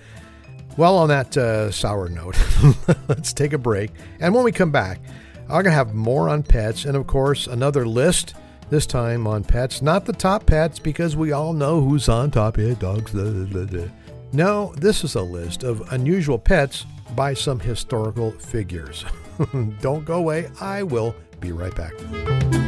Well, 0.76 0.96
on 0.98 1.08
that 1.08 1.36
uh, 1.36 1.70
sour 1.70 2.08
note, 2.08 2.36
let's 3.08 3.32
take 3.32 3.52
a 3.52 3.58
break. 3.58 3.90
And 4.20 4.34
when 4.34 4.44
we 4.44 4.52
come 4.52 4.70
back, 4.70 5.00
I'm 5.42 5.48
going 5.48 5.64
to 5.66 5.70
have 5.72 5.94
more 5.94 6.28
on 6.28 6.42
pets 6.42 6.84
and, 6.84 6.96
of 6.96 7.06
course, 7.06 7.46
another 7.46 7.86
list, 7.86 8.34
this 8.70 8.86
time 8.86 9.26
on 9.26 9.44
pets. 9.44 9.82
Not 9.82 10.04
the 10.04 10.12
top 10.12 10.46
pets, 10.46 10.78
because 10.78 11.16
we 11.16 11.32
all 11.32 11.52
know 11.52 11.80
who's 11.80 12.08
on 12.08 12.30
top. 12.30 12.56
here 12.56 12.74
dogs. 12.74 13.12
Blah, 13.12 13.30
blah, 13.30 13.64
blah. 13.64 13.86
No, 14.32 14.74
this 14.76 15.04
is 15.04 15.14
a 15.14 15.22
list 15.22 15.62
of 15.62 15.92
unusual 15.92 16.38
pets 16.38 16.86
by 17.14 17.34
some 17.34 17.60
historical 17.60 18.32
figures. 18.32 19.04
Don't 19.80 20.04
go 20.04 20.14
away. 20.14 20.48
I 20.60 20.82
will 20.82 21.14
be 21.40 21.52
right 21.52 21.74
back. 21.74 22.63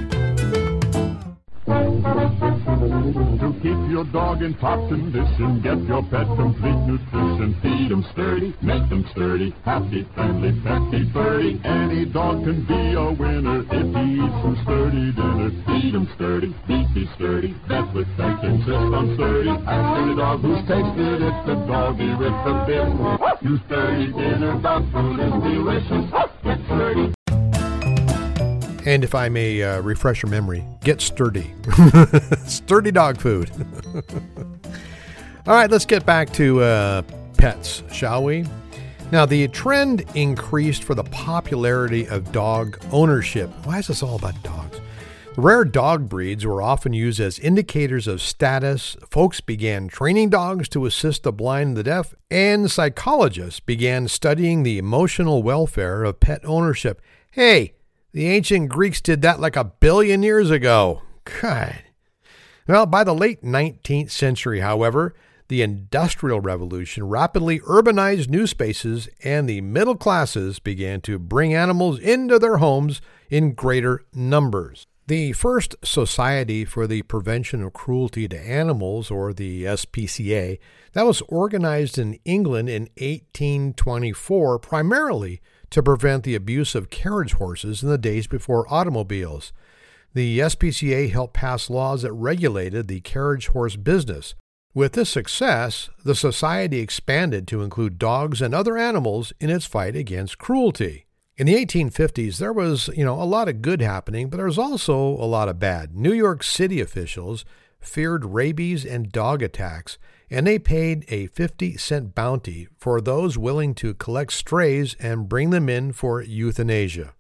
Your 3.97 4.05
dog 4.13 4.43
in 4.43 4.53
top 4.59 4.77
condition, 4.91 5.59
get 5.65 5.81
your 5.89 6.03
pet 6.13 6.29
complete 6.37 6.77
nutrition. 6.85 7.57
Feed 7.63 7.89
Feed 7.89 7.93
'em 7.93 8.05
sturdy, 8.13 8.53
make 8.61 8.83
make 8.83 8.93
'em 8.93 9.07
sturdy, 9.13 9.55
happy, 9.65 10.07
friendly, 10.15 10.53
petty, 10.61 11.05
birdie. 11.15 11.59
Any 11.65 12.05
dog 12.05 12.45
can 12.45 12.61
be 12.65 12.93
a 12.93 13.11
winner 13.13 13.61
if 13.61 13.89
he 13.97 14.21
eats 14.21 14.37
some 14.43 14.59
sturdy 14.65 15.13
dinner. 15.13 15.51
Feed 15.65 15.83
Feed 15.83 15.95
'em 15.95 16.09
sturdy, 16.15 16.55
beefy 16.69 17.09
sturdy, 17.15 17.55
vet 17.69 17.95
with 17.95 18.09
thanks 18.19 18.45
insist 18.45 18.93
on 18.99 19.15
sturdy. 19.15 19.49
Ask 19.49 20.01
any 20.03 20.15
dog 20.15 20.41
who's 20.43 20.63
tasted 20.69 21.23
it, 21.23 21.47
the 21.47 21.55
doggy 21.65 22.13
with 22.21 22.37
the 22.45 22.55
bit. 22.67 23.41
You 23.41 23.57
sturdy 23.65 24.13
dinner, 24.13 24.61
dog 24.61 24.85
food 24.93 25.21
is 25.21 25.33
delicious. 25.43 26.05
Get 26.45 26.59
sturdy. 26.67 27.16
And 28.87 29.03
if 29.03 29.17
I 29.17 29.29
may 29.29 29.63
uh, 29.65 29.81
refresh 29.81 30.23
your 30.23 30.31
memory, 30.31 30.65
get 30.83 31.01
sturdy. 31.01 31.53
sturdy 32.47 32.93
dog 32.93 33.21
food. 33.21 33.51
All 35.47 35.55
right, 35.55 35.69
let's 35.69 35.85
get 35.85 36.07
back 36.07 36.33
to 36.35 36.61
uh, 36.63 37.03
pets, 37.37 37.83
shall 37.93 38.23
we? 38.23 38.45
Now, 39.11 39.27
the 39.27 39.49
trend 39.49 40.05
increased 40.15 40.85
for 40.85 40.95
the 40.95 41.05
popularity 41.05 42.07
of 42.09 42.31
dog 42.33 42.79
ownership. 42.93 43.51
Why 43.65 43.79
is 43.79 43.89
this 43.89 44.03
all 44.03 44.17
about 44.17 44.41
dogs? 44.43 44.81
Rare 45.37 45.65
dog 45.65 46.09
breeds 46.09 46.45
were 46.45 46.63
often 46.63 46.93
used 46.93 47.21
as 47.21 47.39
indicators 47.39 48.09
of 48.09 48.21
status. 48.21 48.97
Folks 49.09 49.41
began 49.41 49.87
training 49.87 50.31
dogs 50.31 50.69
to 50.71 50.87
assist 50.87 51.23
the 51.23 51.33
blind 51.33 51.69
and 51.69 51.77
the 51.77 51.85
deaf, 51.85 52.15
and 52.31 52.69
psychologists 52.69 53.61
began 53.61 54.09
studying 54.09 54.63
the 54.63 54.79
emotional 54.79 55.45
welfare 55.45 56.03
of 56.03 56.19
pet 56.19 56.41
ownership. 56.45 57.01
Hey, 57.31 57.76
the 58.17 58.29
ancient 58.29 58.71
Greeks 58.71 59.03
did 59.03 59.21
that 59.21 59.41
like 59.41 59.57
a 59.57 59.65
billion 59.65 60.23
years 60.23 60.51
ago. 60.51 61.03
God. 61.43 61.83
Well, 62.67 62.87
by 62.87 63.05
the 63.05 63.15
late 63.15 63.43
19th 63.43 64.11
century, 64.11 64.61
however, 64.61 65.15
the 65.49 65.61
Industrial 65.61 66.41
Revolution 66.41 67.07
rapidly 67.11 67.61
urbanized 67.61 68.31
new 68.31 68.47
spaces, 68.47 69.11
and 69.23 69.47
the 69.47 69.61
middle 69.61 69.97
classes 69.97 70.59
began 70.59 71.03
to 71.03 71.19
bring 71.19 71.53
animals 71.53 71.99
into 71.99 72.39
their 72.39 72.57
homes 72.57 73.03
in 73.29 73.53
greater 73.53 74.07
numbers. 74.15 74.87
The 75.09 75.35
first 75.35 75.77
Society 75.85 76.65
for 76.65 76.87
the 76.87 77.03
Prevention 77.03 77.63
of 77.63 77.75
Cruelty 77.75 78.27
to 78.29 78.41
Animals, 78.41 79.11
or 79.11 79.35
the 79.35 79.65
SPCA, 79.65 80.59
that 80.95 81.05
was 81.05 81.21
organized 81.29 81.99
in 81.99 82.19
England 82.25 82.71
in 82.71 82.85
1824 82.97 84.59
primarily 84.59 85.43
to 85.71 85.83
prevent 85.83 86.25
the 86.25 86.35
abuse 86.35 86.75
of 86.75 86.91
carriage 86.91 87.35
horses 87.35 87.83
in 87.83 87.89
the 87.89 87.99
days 87.99 88.27
before 88.27 88.73
automobiles. 88.73 89.53
The 90.15 90.39
SPCA 90.39 91.11
helped 91.11 91.35
pass 91.35 91.69
laws 91.69 92.03
that 92.03 92.13
regulated 92.13 92.89
the 92.89 93.01
carriage 93.01 93.49
horse 93.49 93.77
business. 93.77 94.35
With 94.73 94.93
this 94.93 95.11
success, 95.11 95.91
the 96.05 96.15
society 96.15 96.81
expanded 96.81 97.47
to 97.49 97.63
include 97.63 97.99
dogs 97.99 98.43
and 98.43 98.55
other 98.55 98.77
animals 98.77 99.33
in 99.41 99.51
its 99.51 99.67
fight 99.67 99.97
against 99.97 100.39
cruelty. 100.39 101.07
In 101.39 101.47
the 101.47 101.55
1850s, 101.55 102.39
there 102.39 102.53
was, 102.53 102.89
you 102.97 103.05
know, 103.05 103.21
a 103.21 103.25
lot 103.25 103.49
of 103.49 103.61
good 103.61 103.83
happening, 103.83 104.31
but 104.31 104.39
there 104.39 104.47
was 104.47 104.59
also 104.59 104.97
a 104.97 105.29
lot 105.29 105.51
of 105.51 105.59
bad. 105.59 105.95
New 105.95 106.13
York 106.13 106.43
City 106.43 106.81
officials 106.81 107.45
feared 107.79 108.25
rabies 108.25 108.85
and 108.87 109.13
dog 109.13 109.43
attacks, 109.43 109.99
and 110.31 110.47
they 110.47 110.59
paid 110.59 111.05
a 111.09 111.27
50 111.29 111.77
cent 111.77 112.15
bounty 112.15 112.69
for 112.79 113.01
those 113.01 113.39
willing 113.39 113.75
to 113.77 113.95
collect 113.95 114.33
strays 114.33 114.97
and 114.99 115.29
bring 115.29 115.51
them 115.51 115.69
in 115.69 115.93
for 115.93 116.23
euthanasia. 116.23 117.15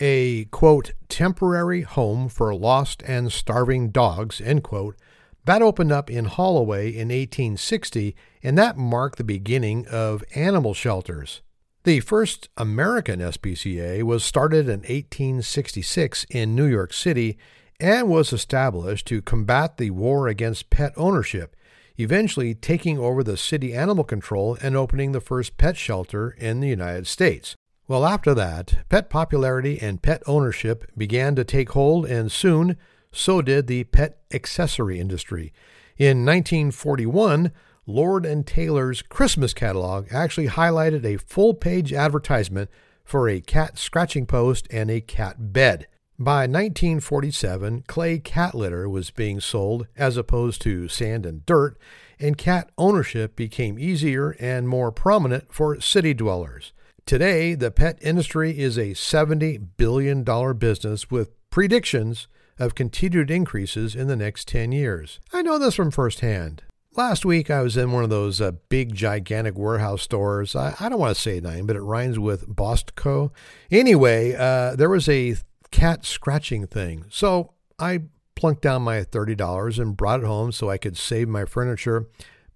A, 0.00 0.44
quote, 0.46 0.92
temporary 1.08 1.82
home 1.82 2.28
for 2.28 2.54
lost 2.54 3.02
and 3.06 3.32
starving 3.32 3.90
dogs, 3.90 4.40
end 4.40 4.62
quote, 4.62 4.96
that 5.44 5.62
opened 5.62 5.92
up 5.92 6.10
in 6.10 6.26
Holloway 6.26 6.88
in 6.88 7.08
1860, 7.08 8.14
and 8.42 8.58
that 8.58 8.76
marked 8.76 9.16
the 9.16 9.24
beginning 9.24 9.86
of 9.88 10.22
animal 10.34 10.74
shelters. 10.74 11.40
The 11.84 12.00
first 12.00 12.50
American 12.58 13.20
SPCA 13.20 14.02
was 14.02 14.22
started 14.22 14.68
in 14.68 14.80
1866 14.80 16.26
in 16.28 16.54
New 16.54 16.66
York 16.66 16.92
City 16.92 17.38
and 17.80 18.08
was 18.08 18.32
established 18.32 19.06
to 19.06 19.22
combat 19.22 19.78
the 19.78 19.90
war 19.90 20.28
against 20.28 20.68
pet 20.68 20.92
ownership, 20.96 21.56
eventually 21.98 22.54
taking 22.54 22.98
over 22.98 23.22
the 23.22 23.36
city 23.36 23.74
animal 23.74 24.04
control 24.04 24.56
and 24.62 24.76
opening 24.76 25.12
the 25.12 25.20
first 25.20 25.58
pet 25.58 25.76
shelter 25.76 26.30
in 26.30 26.60
the 26.60 26.68
United 26.68 27.06
States. 27.06 27.56
Well, 27.88 28.06
after 28.06 28.34
that, 28.34 28.78
pet 28.88 29.10
popularity 29.10 29.80
and 29.80 30.02
pet 30.02 30.22
ownership 30.26 30.90
began 30.96 31.34
to 31.36 31.44
take 31.44 31.70
hold, 31.70 32.06
and 32.06 32.30
soon 32.30 32.76
so 33.10 33.42
did 33.42 33.66
the 33.66 33.84
pet 33.84 34.18
accessory 34.32 35.00
industry. 35.00 35.52
In 35.96 36.24
1941, 36.24 37.50
Lord 37.86 38.26
and 38.26 38.46
Taylor's 38.46 39.00
Christmas 39.00 39.54
catalog 39.54 40.08
actually 40.12 40.48
highlighted 40.48 41.04
a 41.04 41.16
full-page 41.16 41.92
advertisement 41.92 42.70
for 43.02 43.28
a 43.28 43.40
cat 43.40 43.78
scratching 43.78 44.26
post 44.26 44.68
and 44.70 44.90
a 44.90 45.00
cat 45.00 45.52
bed. 45.52 45.86
By 46.20 46.48
1947, 46.48 47.84
clay 47.86 48.18
cat 48.18 48.52
litter 48.52 48.88
was 48.88 49.12
being 49.12 49.38
sold 49.38 49.86
as 49.96 50.16
opposed 50.16 50.60
to 50.62 50.88
sand 50.88 51.24
and 51.24 51.46
dirt, 51.46 51.78
and 52.18 52.36
cat 52.36 52.70
ownership 52.76 53.36
became 53.36 53.78
easier 53.78 54.30
and 54.40 54.68
more 54.68 54.90
prominent 54.90 55.54
for 55.54 55.80
city 55.80 56.14
dwellers. 56.14 56.72
Today, 57.06 57.54
the 57.54 57.70
pet 57.70 58.00
industry 58.00 58.58
is 58.58 58.76
a 58.76 58.94
$70 58.94 59.64
billion 59.76 60.24
business 60.58 61.08
with 61.08 61.30
predictions 61.50 62.26
of 62.58 62.74
continued 62.74 63.30
increases 63.30 63.94
in 63.94 64.08
the 64.08 64.16
next 64.16 64.48
10 64.48 64.72
years. 64.72 65.20
I 65.32 65.42
know 65.42 65.56
this 65.56 65.76
from 65.76 65.92
firsthand. 65.92 66.64
Last 66.96 67.24
week, 67.24 67.48
I 67.48 67.62
was 67.62 67.76
in 67.76 67.92
one 67.92 68.02
of 68.02 68.10
those 68.10 68.40
uh, 68.40 68.52
big, 68.68 68.92
gigantic 68.92 69.56
warehouse 69.56 70.02
stores. 70.02 70.56
I, 70.56 70.74
I 70.80 70.88
don't 70.88 70.98
want 70.98 71.14
to 71.14 71.22
say 71.22 71.38
name, 71.38 71.66
but 71.68 71.76
it 71.76 71.82
rhymes 71.82 72.18
with 72.18 72.48
Bostco. 72.48 73.30
Anyway, 73.70 74.34
uh, 74.34 74.74
there 74.74 74.90
was 74.90 75.08
a 75.08 75.36
cat 75.70 76.04
scratching 76.04 76.66
thing. 76.66 77.04
So 77.10 77.52
I 77.78 78.02
plunked 78.34 78.62
down 78.62 78.82
my 78.82 79.00
$30 79.00 79.78
and 79.78 79.96
brought 79.96 80.20
it 80.20 80.26
home 80.26 80.52
so 80.52 80.70
I 80.70 80.78
could 80.78 80.96
save 80.96 81.28
my 81.28 81.44
furniture 81.44 82.06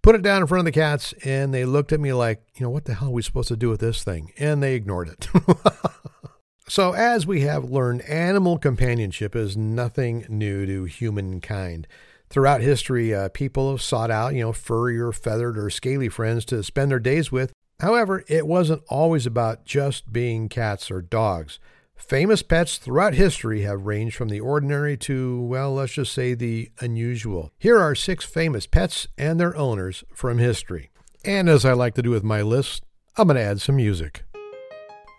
put 0.02 0.16
it 0.16 0.22
down 0.22 0.42
in 0.42 0.48
front 0.48 0.60
of 0.60 0.64
the 0.64 0.78
cats, 0.78 1.14
and 1.24 1.54
they 1.54 1.64
looked 1.64 1.92
at 1.92 2.00
me 2.00 2.12
like, 2.12 2.42
you 2.56 2.64
know, 2.66 2.70
what 2.70 2.84
the 2.84 2.94
hell 2.94 3.08
are 3.08 3.12
we 3.12 3.22
supposed 3.22 3.48
to 3.48 3.56
do 3.56 3.68
with 3.68 3.80
this 3.80 4.04
thing? 4.04 4.32
And 4.38 4.62
they 4.62 4.74
ignored 4.74 5.08
it. 5.08 5.28
so, 6.68 6.92
as 6.92 7.26
we 7.26 7.42
have 7.42 7.70
learned, 7.70 8.02
animal 8.02 8.58
companionship 8.58 9.34
is 9.34 9.56
nothing 9.56 10.26
new 10.28 10.66
to 10.66 10.84
humankind. 10.84 11.86
Throughout 12.28 12.62
history, 12.62 13.14
uh, 13.14 13.28
people 13.28 13.70
have 13.70 13.82
sought 13.82 14.10
out, 14.10 14.34
you 14.34 14.40
know, 14.40 14.52
furry 14.52 14.98
or 14.98 15.12
feathered 15.12 15.58
or 15.58 15.70
scaly 15.70 16.08
friends 16.08 16.44
to 16.46 16.62
spend 16.62 16.90
their 16.90 16.98
days 16.98 17.30
with. 17.30 17.52
However, 17.80 18.24
it 18.26 18.46
wasn't 18.46 18.82
always 18.88 19.26
about 19.26 19.64
just 19.64 20.12
being 20.12 20.48
cats 20.48 20.90
or 20.90 21.02
dogs. 21.02 21.58
Famous 22.06 22.42
pets 22.42 22.76
throughout 22.76 23.14
history 23.14 23.62
have 23.62 23.86
ranged 23.86 24.16
from 24.16 24.28
the 24.28 24.40
ordinary 24.40 24.96
to, 24.98 25.40
well, 25.40 25.72
let's 25.74 25.94
just 25.94 26.12
say 26.12 26.34
the 26.34 26.70
unusual. 26.80 27.52
Here 27.58 27.78
are 27.78 27.94
six 27.94 28.24
famous 28.24 28.66
pets 28.66 29.06
and 29.16 29.40
their 29.40 29.56
owners 29.56 30.04
from 30.12 30.38
history. 30.38 30.90
And 31.24 31.48
as 31.48 31.64
I 31.64 31.72
like 31.72 31.94
to 31.94 32.02
do 32.02 32.10
with 32.10 32.24
my 32.24 32.42
list, 32.42 32.84
I'm 33.16 33.28
going 33.28 33.36
to 33.36 33.42
add 33.42 33.62
some 33.62 33.76
music. 33.76 34.24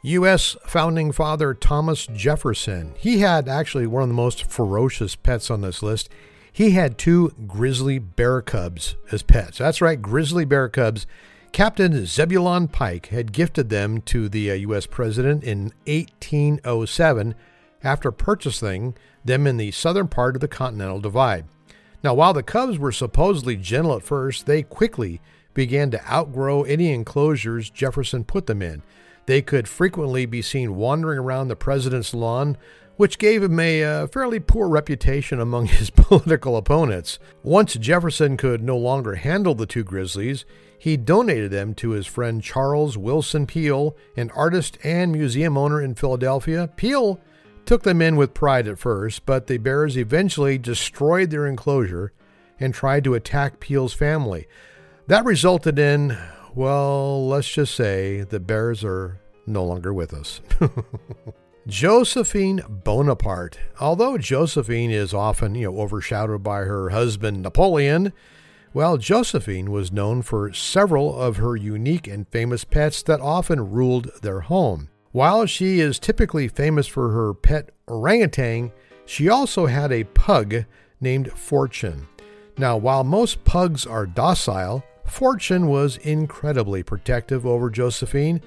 U.S. 0.03 0.55
founding 0.67 1.11
father 1.13 1.53
Thomas 1.53 2.05
Jefferson. 2.05 2.93
He 2.97 3.19
had 3.19 3.47
actually 3.47 3.87
one 3.87 4.03
of 4.03 4.09
the 4.09 4.13
most 4.13 4.43
ferocious 4.43 5.15
pets 5.15 5.49
on 5.49 5.61
this 5.61 5.81
list. 5.81 6.09
He 6.51 6.71
had 6.71 6.97
two 6.97 7.33
grizzly 7.47 7.97
bear 7.97 8.41
cubs 8.41 8.95
as 9.11 9.23
pets. 9.23 9.57
That's 9.57 9.81
right, 9.81 9.99
grizzly 9.99 10.45
bear 10.45 10.69
cubs 10.69 11.07
Captain 11.53 12.03
Zebulon 12.07 12.67
Pike 12.67 13.09
had 13.09 13.31
gifted 13.31 13.69
them 13.69 14.01
to 14.01 14.27
the 14.27 14.49
uh, 14.49 14.55
U.S. 14.55 14.87
president 14.87 15.43
in 15.43 15.71
1807 15.85 17.35
after 17.83 18.11
purchasing 18.11 18.97
them 19.23 19.45
in 19.45 19.57
the 19.57 19.69
southern 19.69 20.07
part 20.07 20.35
of 20.35 20.41
the 20.41 20.47
Continental 20.47 20.99
Divide. 20.99 21.45
Now, 22.03 22.15
while 22.15 22.33
the 22.33 22.41
cubs 22.41 22.79
were 22.79 22.91
supposedly 22.91 23.55
gentle 23.55 23.95
at 23.95 24.01
first, 24.01 24.47
they 24.47 24.63
quickly 24.63 25.21
began 25.53 25.91
to 25.91 26.11
outgrow 26.11 26.63
any 26.63 26.91
enclosures 26.91 27.69
Jefferson 27.69 28.23
put 28.23 28.47
them 28.47 28.63
in. 28.63 28.81
They 29.27 29.43
could 29.43 29.67
frequently 29.67 30.25
be 30.25 30.41
seen 30.41 30.75
wandering 30.75 31.19
around 31.19 31.49
the 31.49 31.55
president's 31.55 32.15
lawn, 32.15 32.57
which 32.97 33.19
gave 33.19 33.43
him 33.43 33.59
a 33.59 33.83
uh, 33.83 34.07
fairly 34.07 34.39
poor 34.39 34.67
reputation 34.67 35.39
among 35.39 35.65
his 35.67 35.91
political 35.91 36.57
opponents. 36.57 37.19
Once 37.43 37.75
Jefferson 37.75 38.37
could 38.37 38.63
no 38.63 38.75
longer 38.75 39.15
handle 39.15 39.53
the 39.53 39.67
two 39.67 39.83
grizzlies, 39.83 40.45
he 40.83 40.97
donated 40.97 41.49
them 41.49 41.73
to 41.73 41.91
his 41.91 42.05
friend 42.05 42.43
Charles 42.43 42.97
Willson 42.97 43.47
Peale, 43.47 43.95
an 44.17 44.29
artist 44.31 44.77
and 44.83 45.13
museum 45.13 45.57
owner 45.57 45.81
in 45.81 45.95
Philadelphia. 45.95 46.69
Peale 46.75 47.21
took 47.65 47.83
them 47.83 48.01
in 48.01 48.17
with 48.17 48.33
pride 48.33 48.67
at 48.67 48.77
first, 48.77 49.25
but 49.25 49.47
the 49.47 49.59
bears 49.59 49.97
eventually 49.97 50.57
destroyed 50.57 51.29
their 51.29 51.47
enclosure 51.47 52.11
and 52.59 52.73
tried 52.73 53.05
to 53.05 53.13
attack 53.13 53.61
Peale's 53.61 53.93
family. 53.93 54.45
That 55.07 55.23
resulted 55.23 55.79
in, 55.79 56.17
well, 56.53 57.29
let's 57.29 57.49
just 57.49 57.75
say 57.75 58.23
the 58.23 58.41
bears 58.41 58.83
are 58.83 59.21
no 59.47 59.63
longer 59.63 59.93
with 59.93 60.13
us. 60.13 60.41
Josephine 61.65 62.61
Bonaparte. 62.67 63.57
Although 63.79 64.17
Josephine 64.17 64.91
is 64.91 65.13
often, 65.13 65.55
you 65.55 65.71
know, 65.71 65.79
overshadowed 65.79 66.43
by 66.43 66.63
her 66.63 66.89
husband 66.89 67.41
Napoleon, 67.41 68.11
well, 68.73 68.97
Josephine 68.97 69.71
was 69.71 69.91
known 69.91 70.21
for 70.21 70.51
several 70.51 71.19
of 71.19 71.37
her 71.37 71.55
unique 71.55 72.07
and 72.07 72.27
famous 72.27 72.63
pets 72.63 73.03
that 73.03 73.21
often 73.21 73.71
ruled 73.71 74.09
their 74.21 74.41
home. 74.41 74.89
While 75.11 75.45
she 75.45 75.79
is 75.79 75.99
typically 75.99 76.47
famous 76.47 76.87
for 76.87 77.11
her 77.11 77.35
pet 77.35 77.69
orangutan, 77.87 78.71
she 79.05 79.29
also 79.29 79.67
had 79.67 79.91
a 79.91 80.05
pug 80.05 80.65
named 80.99 81.31
Fortune. 81.33 82.07
Now, 82.57 82.77
while 82.77 83.03
most 83.03 83.43
pugs 83.43 83.85
are 83.85 84.07
docile, 84.07 84.83
Fortune 85.05 85.67
was 85.67 85.97
incredibly 85.97 86.81
protective 86.81 87.45
over 87.45 87.69
Josephine. 87.69 88.41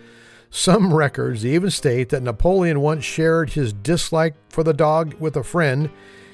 Some 0.50 0.92
records 0.92 1.46
even 1.46 1.70
state 1.70 2.08
that 2.08 2.22
Napoleon 2.22 2.80
once 2.80 3.04
shared 3.04 3.50
his 3.50 3.72
dislike 3.72 4.34
for 4.48 4.64
the 4.64 4.72
dog 4.72 5.14
with 5.14 5.36
a 5.36 5.44
friend, 5.44 5.90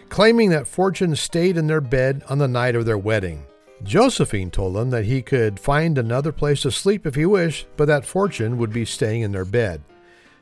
claiming 0.09 0.51
that 0.51 0.67
Fortune 0.67 1.17
stayed 1.17 1.57
in 1.57 1.67
their 1.67 1.81
bed 1.81 2.23
on 2.29 2.39
the 2.39 2.49
night 2.49 2.75
of 2.75 2.87
their 2.87 2.99
wedding. 2.99 3.45
Josephine 3.85 4.51
told 4.51 4.77
him 4.77 4.91
that 4.91 5.05
he 5.05 5.23
could 5.23 5.59
find 5.59 5.99
another 5.99 6.33
place 6.33 6.63
to 6.63 6.71
sleep 6.71 7.07
if 7.07 7.15
he 7.15 7.27
wished, 7.27 7.67
but 7.77 7.87
that 7.87 8.05
Fortune 8.05 8.59
would 8.59 8.73
be 8.73 8.85
staying 8.85 9.23
in 9.23 9.33
their 9.33 9.45
bed. 9.45 9.83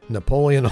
Napoleon 0.09 0.69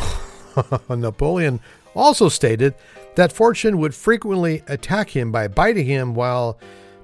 Napoleon 0.89 1.61
also 1.95 2.29
stated 2.29 2.75
that 3.15 3.33
Fortune 3.33 3.79
would 3.79 3.95
frequently 3.95 4.63
attack 4.69 5.11
him 5.11 5.33
by 5.33 5.49
biting 5.49 5.87
him 5.87 6.15
while 6.15 6.59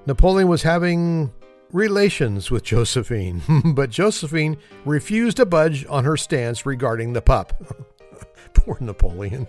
Napoleon 0.05 0.47
was 0.47 0.63
having 0.63 1.33
relations 1.71 2.51
with 2.51 2.63
Josephine, 2.63 3.41
but 3.73 3.89
Josephine 3.89 4.57
refused 4.85 5.37
to 5.37 5.45
budge 5.45 5.85
on 5.87 6.03
her 6.05 6.17
stance 6.17 6.65
regarding 6.65 7.13
the 7.13 7.21
pup. 7.21 7.53
Poor 8.53 8.77
Napoleon. 8.79 9.47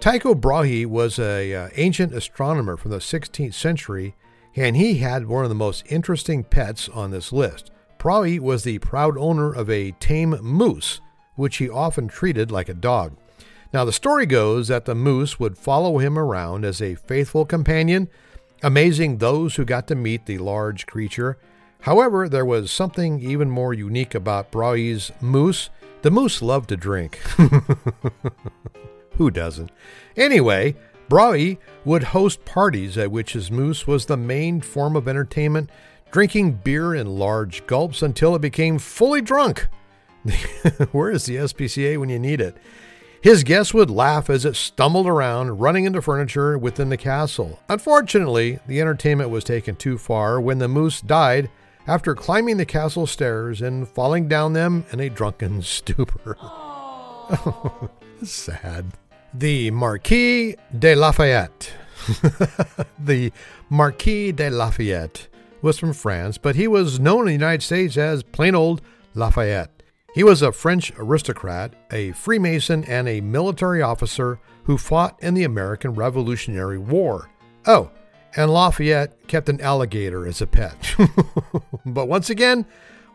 Tycho 0.00 0.34
Brahe 0.34 0.86
was 0.86 1.18
an 1.18 1.52
uh, 1.52 1.68
ancient 1.76 2.14
astronomer 2.14 2.78
from 2.78 2.90
the 2.90 3.00
16th 3.00 3.52
century, 3.52 4.14
and 4.56 4.74
he 4.74 4.94
had 4.94 5.26
one 5.26 5.44
of 5.44 5.50
the 5.50 5.54
most 5.54 5.84
interesting 5.92 6.42
pets 6.42 6.88
on 6.88 7.10
this 7.10 7.34
list. 7.34 7.70
Brahe 7.98 8.40
was 8.40 8.64
the 8.64 8.78
proud 8.78 9.18
owner 9.18 9.52
of 9.52 9.68
a 9.68 9.90
tame 10.00 10.30
moose, 10.40 11.02
which 11.34 11.58
he 11.58 11.68
often 11.68 12.08
treated 12.08 12.50
like 12.50 12.70
a 12.70 12.74
dog. 12.74 13.14
Now, 13.74 13.84
the 13.84 13.92
story 13.92 14.24
goes 14.24 14.68
that 14.68 14.86
the 14.86 14.94
moose 14.94 15.38
would 15.38 15.58
follow 15.58 15.98
him 15.98 16.18
around 16.18 16.64
as 16.64 16.80
a 16.80 16.94
faithful 16.94 17.44
companion, 17.44 18.08
amazing 18.62 19.18
those 19.18 19.56
who 19.56 19.66
got 19.66 19.86
to 19.88 19.94
meet 19.94 20.24
the 20.24 20.38
large 20.38 20.86
creature. 20.86 21.36
However, 21.80 22.26
there 22.26 22.46
was 22.46 22.70
something 22.70 23.20
even 23.20 23.50
more 23.50 23.74
unique 23.74 24.14
about 24.14 24.50
Brahe's 24.50 25.12
moose. 25.20 25.68
The 26.00 26.10
moose 26.10 26.40
loved 26.40 26.70
to 26.70 26.76
drink. 26.78 27.20
Who 29.20 29.30
doesn't? 29.30 29.70
Anyway, 30.16 30.76
Brahe 31.10 31.58
would 31.84 32.04
host 32.04 32.46
parties 32.46 32.96
at 32.96 33.10
which 33.10 33.34
his 33.34 33.50
moose 33.50 33.86
was 33.86 34.06
the 34.06 34.16
main 34.16 34.62
form 34.62 34.96
of 34.96 35.06
entertainment 35.06 35.68
drinking 36.10 36.52
beer 36.52 36.94
in 36.94 37.18
large 37.18 37.66
gulps 37.66 38.00
until 38.00 38.34
it 38.34 38.40
became 38.40 38.78
fully 38.78 39.20
drunk. 39.20 39.68
Where 40.92 41.10
is 41.10 41.26
the 41.26 41.36
SPCA 41.36 41.98
when 41.98 42.08
you 42.08 42.18
need 42.18 42.40
it? 42.40 42.56
His 43.20 43.44
guests 43.44 43.74
would 43.74 43.90
laugh 43.90 44.30
as 44.30 44.46
it 44.46 44.56
stumbled 44.56 45.06
around, 45.06 45.60
running 45.60 45.84
into 45.84 46.00
furniture 46.00 46.56
within 46.56 46.88
the 46.88 46.96
castle. 46.96 47.60
Unfortunately, 47.68 48.58
the 48.66 48.80
entertainment 48.80 49.28
was 49.28 49.44
taken 49.44 49.76
too 49.76 49.98
far 49.98 50.40
when 50.40 50.60
the 50.60 50.66
moose 50.66 51.02
died 51.02 51.50
after 51.86 52.14
climbing 52.14 52.56
the 52.56 52.64
castle 52.64 53.06
stairs 53.06 53.60
and 53.60 53.86
falling 53.86 54.28
down 54.28 54.54
them 54.54 54.86
in 54.92 54.98
a 54.98 55.10
drunken 55.10 55.60
stupor. 55.60 56.38
Sad. 58.22 58.86
The 59.32 59.70
Marquis 59.70 60.56
de 60.76 60.94
Lafayette. 60.96 61.72
the 62.98 63.32
Marquis 63.68 64.32
de 64.32 64.50
Lafayette 64.50 65.28
was 65.62 65.78
from 65.78 65.92
France, 65.92 66.36
but 66.36 66.56
he 66.56 66.66
was 66.66 66.98
known 66.98 67.20
in 67.20 67.26
the 67.26 67.32
United 67.32 67.62
States 67.62 67.96
as 67.96 68.22
plain 68.24 68.56
old 68.56 68.80
Lafayette. 69.14 69.82
He 70.14 70.24
was 70.24 70.42
a 70.42 70.50
French 70.50 70.92
aristocrat, 70.96 71.74
a 71.92 72.10
Freemason, 72.12 72.82
and 72.84 73.08
a 73.08 73.20
military 73.20 73.80
officer 73.80 74.40
who 74.64 74.76
fought 74.76 75.16
in 75.22 75.34
the 75.34 75.44
American 75.44 75.94
Revolutionary 75.94 76.78
War. 76.78 77.30
Oh, 77.66 77.92
and 78.34 78.52
Lafayette 78.52 79.28
kept 79.28 79.48
an 79.48 79.60
alligator 79.60 80.26
as 80.26 80.40
a 80.40 80.46
pet. 80.46 80.96
but 81.86 82.08
once 82.08 82.30
again, 82.30 82.66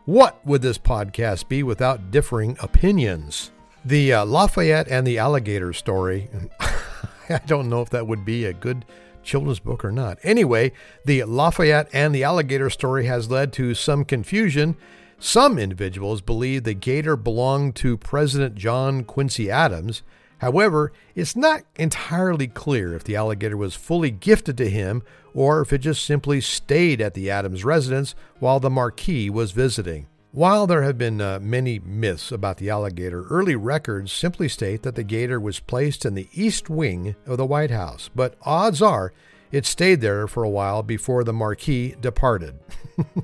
what 0.05 0.45
would 0.45 0.61
this 0.61 0.77
podcast 0.77 1.49
be 1.49 1.63
without 1.63 2.11
differing 2.11 2.55
opinions? 2.61 3.51
The 3.85 4.13
uh, 4.13 4.25
Lafayette 4.25 4.87
and 4.87 5.05
the 5.05 5.19
alligator 5.19 5.71
story, 5.71 6.27
I 7.29 7.39
don't 7.45 7.69
know 7.69 7.83
if 7.83 7.91
that 7.91 8.07
would 8.07 8.25
be 8.25 8.43
a 8.43 8.51
good 8.51 8.83
children's 9.21 9.59
book 9.59 9.85
or 9.85 9.91
not. 9.91 10.17
Anyway, 10.23 10.71
the 11.05 11.23
Lafayette 11.23 11.89
and 11.93 12.13
the 12.13 12.23
alligator 12.23 12.71
story 12.71 13.05
has 13.05 13.29
led 13.29 13.53
to 13.53 13.75
some 13.75 14.03
confusion. 14.03 14.75
Some 15.19 15.59
individuals 15.59 16.21
believe 16.21 16.63
the 16.63 16.73
gator 16.73 17.15
belonged 17.15 17.75
to 17.75 17.95
President 17.95 18.55
John 18.55 19.03
Quincy 19.03 19.51
Adams. 19.51 20.01
However, 20.39 20.91
it's 21.13 21.35
not 21.35 21.61
entirely 21.75 22.47
clear 22.47 22.95
if 22.95 23.03
the 23.03 23.15
alligator 23.15 23.55
was 23.55 23.75
fully 23.75 24.09
gifted 24.09 24.57
to 24.57 24.69
him 24.69 25.03
or 25.35 25.61
if 25.61 25.71
it 25.71 25.77
just 25.77 26.03
simply 26.03 26.41
stayed 26.41 27.01
at 27.01 27.13
the 27.13 27.29
Adams 27.29 27.63
residence 27.63 28.15
while 28.39 28.59
the 28.59 28.71
Marquis 28.71 29.29
was 29.29 29.51
visiting. 29.51 30.07
While 30.35 30.67
there 30.67 30.81
have 30.81 30.97
been 30.97 31.21
uh, 31.21 31.39
many 31.41 31.79
myths 31.79 32.29
about 32.29 32.57
the 32.57 32.69
alligator, 32.69 33.23
early 33.29 33.55
records 33.55 34.11
simply 34.11 34.49
state 34.49 34.83
that 34.83 34.95
the 34.95 35.03
gator 35.05 35.39
was 35.39 35.61
placed 35.61 36.03
in 36.03 36.13
the 36.13 36.27
east 36.33 36.69
wing 36.69 37.15
of 37.25 37.37
the 37.37 37.45
White 37.45 37.71
House, 37.71 38.09
but 38.13 38.35
odds 38.41 38.81
are 38.81 39.13
it 39.53 39.65
stayed 39.65 40.01
there 40.01 40.27
for 40.27 40.43
a 40.43 40.49
while 40.49 40.83
before 40.83 41.23
the 41.23 41.31
Marquis 41.31 41.95
departed. 42.01 42.59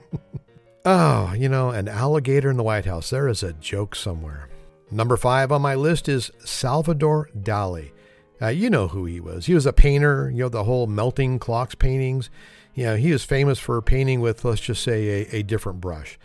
oh, 0.85 1.33
you 1.33 1.49
know, 1.49 1.71
an 1.71 1.89
alligator 1.89 2.49
in 2.49 2.55
the 2.55 2.63
White 2.63 2.85
House. 2.85 3.09
There 3.09 3.27
is 3.27 3.43
a 3.43 3.51
joke 3.51 3.93
somewhere. 3.93 4.47
Number 4.89 5.17
five 5.17 5.51
on 5.51 5.61
my 5.61 5.75
list 5.75 6.07
is 6.07 6.31
Salvador 6.45 7.29
Dali. 7.37 7.91
Uh, 8.41 8.47
you 8.47 8.69
know 8.69 8.87
who 8.87 9.03
he 9.03 9.19
was. 9.19 9.47
He 9.47 9.53
was 9.53 9.65
a 9.65 9.73
painter, 9.73 10.31
you 10.33 10.43
know, 10.43 10.49
the 10.49 10.63
whole 10.63 10.87
melting 10.87 11.39
clocks 11.39 11.75
paintings. 11.75 12.29
You 12.73 12.85
know, 12.85 12.95
he 12.95 13.11
is 13.11 13.25
famous 13.25 13.59
for 13.59 13.81
painting 13.81 14.21
with, 14.21 14.45
let's 14.45 14.61
just 14.61 14.81
say, 14.81 15.25
a, 15.29 15.39
a 15.39 15.43
different 15.43 15.81
brush. 15.81 16.17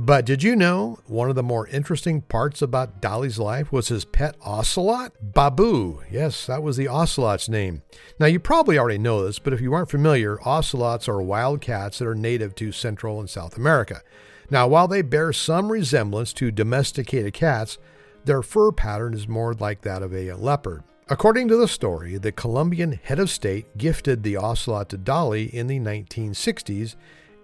But 0.00 0.24
did 0.24 0.44
you 0.44 0.54
know 0.54 1.00
one 1.06 1.28
of 1.28 1.34
the 1.34 1.42
more 1.42 1.66
interesting 1.66 2.20
parts 2.22 2.62
about 2.62 3.02
Dali's 3.02 3.40
life 3.40 3.72
was 3.72 3.88
his 3.88 4.04
pet 4.04 4.36
ocelot? 4.40 5.12
Babou. 5.32 6.04
Yes, 6.08 6.46
that 6.46 6.62
was 6.62 6.76
the 6.76 6.86
ocelot's 6.86 7.48
name. 7.48 7.82
Now, 8.20 8.26
you 8.26 8.38
probably 8.38 8.78
already 8.78 8.98
know 8.98 9.24
this, 9.24 9.40
but 9.40 9.52
if 9.52 9.60
you 9.60 9.74
aren't 9.74 9.90
familiar, 9.90 10.38
ocelots 10.46 11.08
are 11.08 11.20
wild 11.20 11.60
cats 11.60 11.98
that 11.98 12.06
are 12.06 12.14
native 12.14 12.54
to 12.54 12.70
Central 12.70 13.18
and 13.18 13.28
South 13.28 13.56
America. 13.56 14.02
Now, 14.50 14.68
while 14.68 14.86
they 14.86 15.02
bear 15.02 15.32
some 15.32 15.72
resemblance 15.72 16.32
to 16.34 16.52
domesticated 16.52 17.34
cats, 17.34 17.76
their 18.24 18.42
fur 18.42 18.70
pattern 18.70 19.14
is 19.14 19.26
more 19.26 19.52
like 19.52 19.80
that 19.80 20.04
of 20.04 20.14
a 20.14 20.32
leopard. 20.34 20.84
According 21.08 21.48
to 21.48 21.56
the 21.56 21.66
story, 21.66 22.18
the 22.18 22.30
Colombian 22.30 23.00
head 23.02 23.18
of 23.18 23.30
state 23.30 23.76
gifted 23.76 24.22
the 24.22 24.36
ocelot 24.36 24.90
to 24.90 24.98
Dali 24.98 25.50
in 25.50 25.66
the 25.66 25.80
1960s 25.80 26.94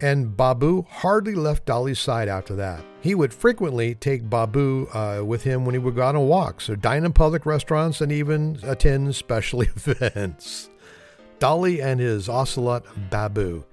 and 0.01 0.37
Babou 0.37 0.87
hardly 0.89 1.35
left 1.35 1.67
Dali's 1.67 2.01
side 2.01 2.29
after 2.29 2.55
that. 2.57 2.85
He 3.01 3.15
would 3.15 3.33
frequently 3.33 3.95
take 3.95 4.25
Babou 4.25 4.89
uh, 4.95 5.25
with 5.25 5.43
him 5.43 5.65
when 5.65 5.75
he 5.75 5.79
would 5.79 5.95
go 5.95 6.07
on 6.07 6.19
walks, 6.27 6.69
or 6.69 6.77
dine 6.77 7.05
in 7.05 7.13
public 7.13 7.47
restaurants, 7.47 8.01
and 8.01 8.11
even 8.11 8.59
attend 8.63 9.15
special 9.15 9.61
events. 9.63 10.71
Dali 11.39 11.83
and 11.83 12.01
his 12.01 12.29
ocelot 12.29 12.85
Babou. 13.11 13.65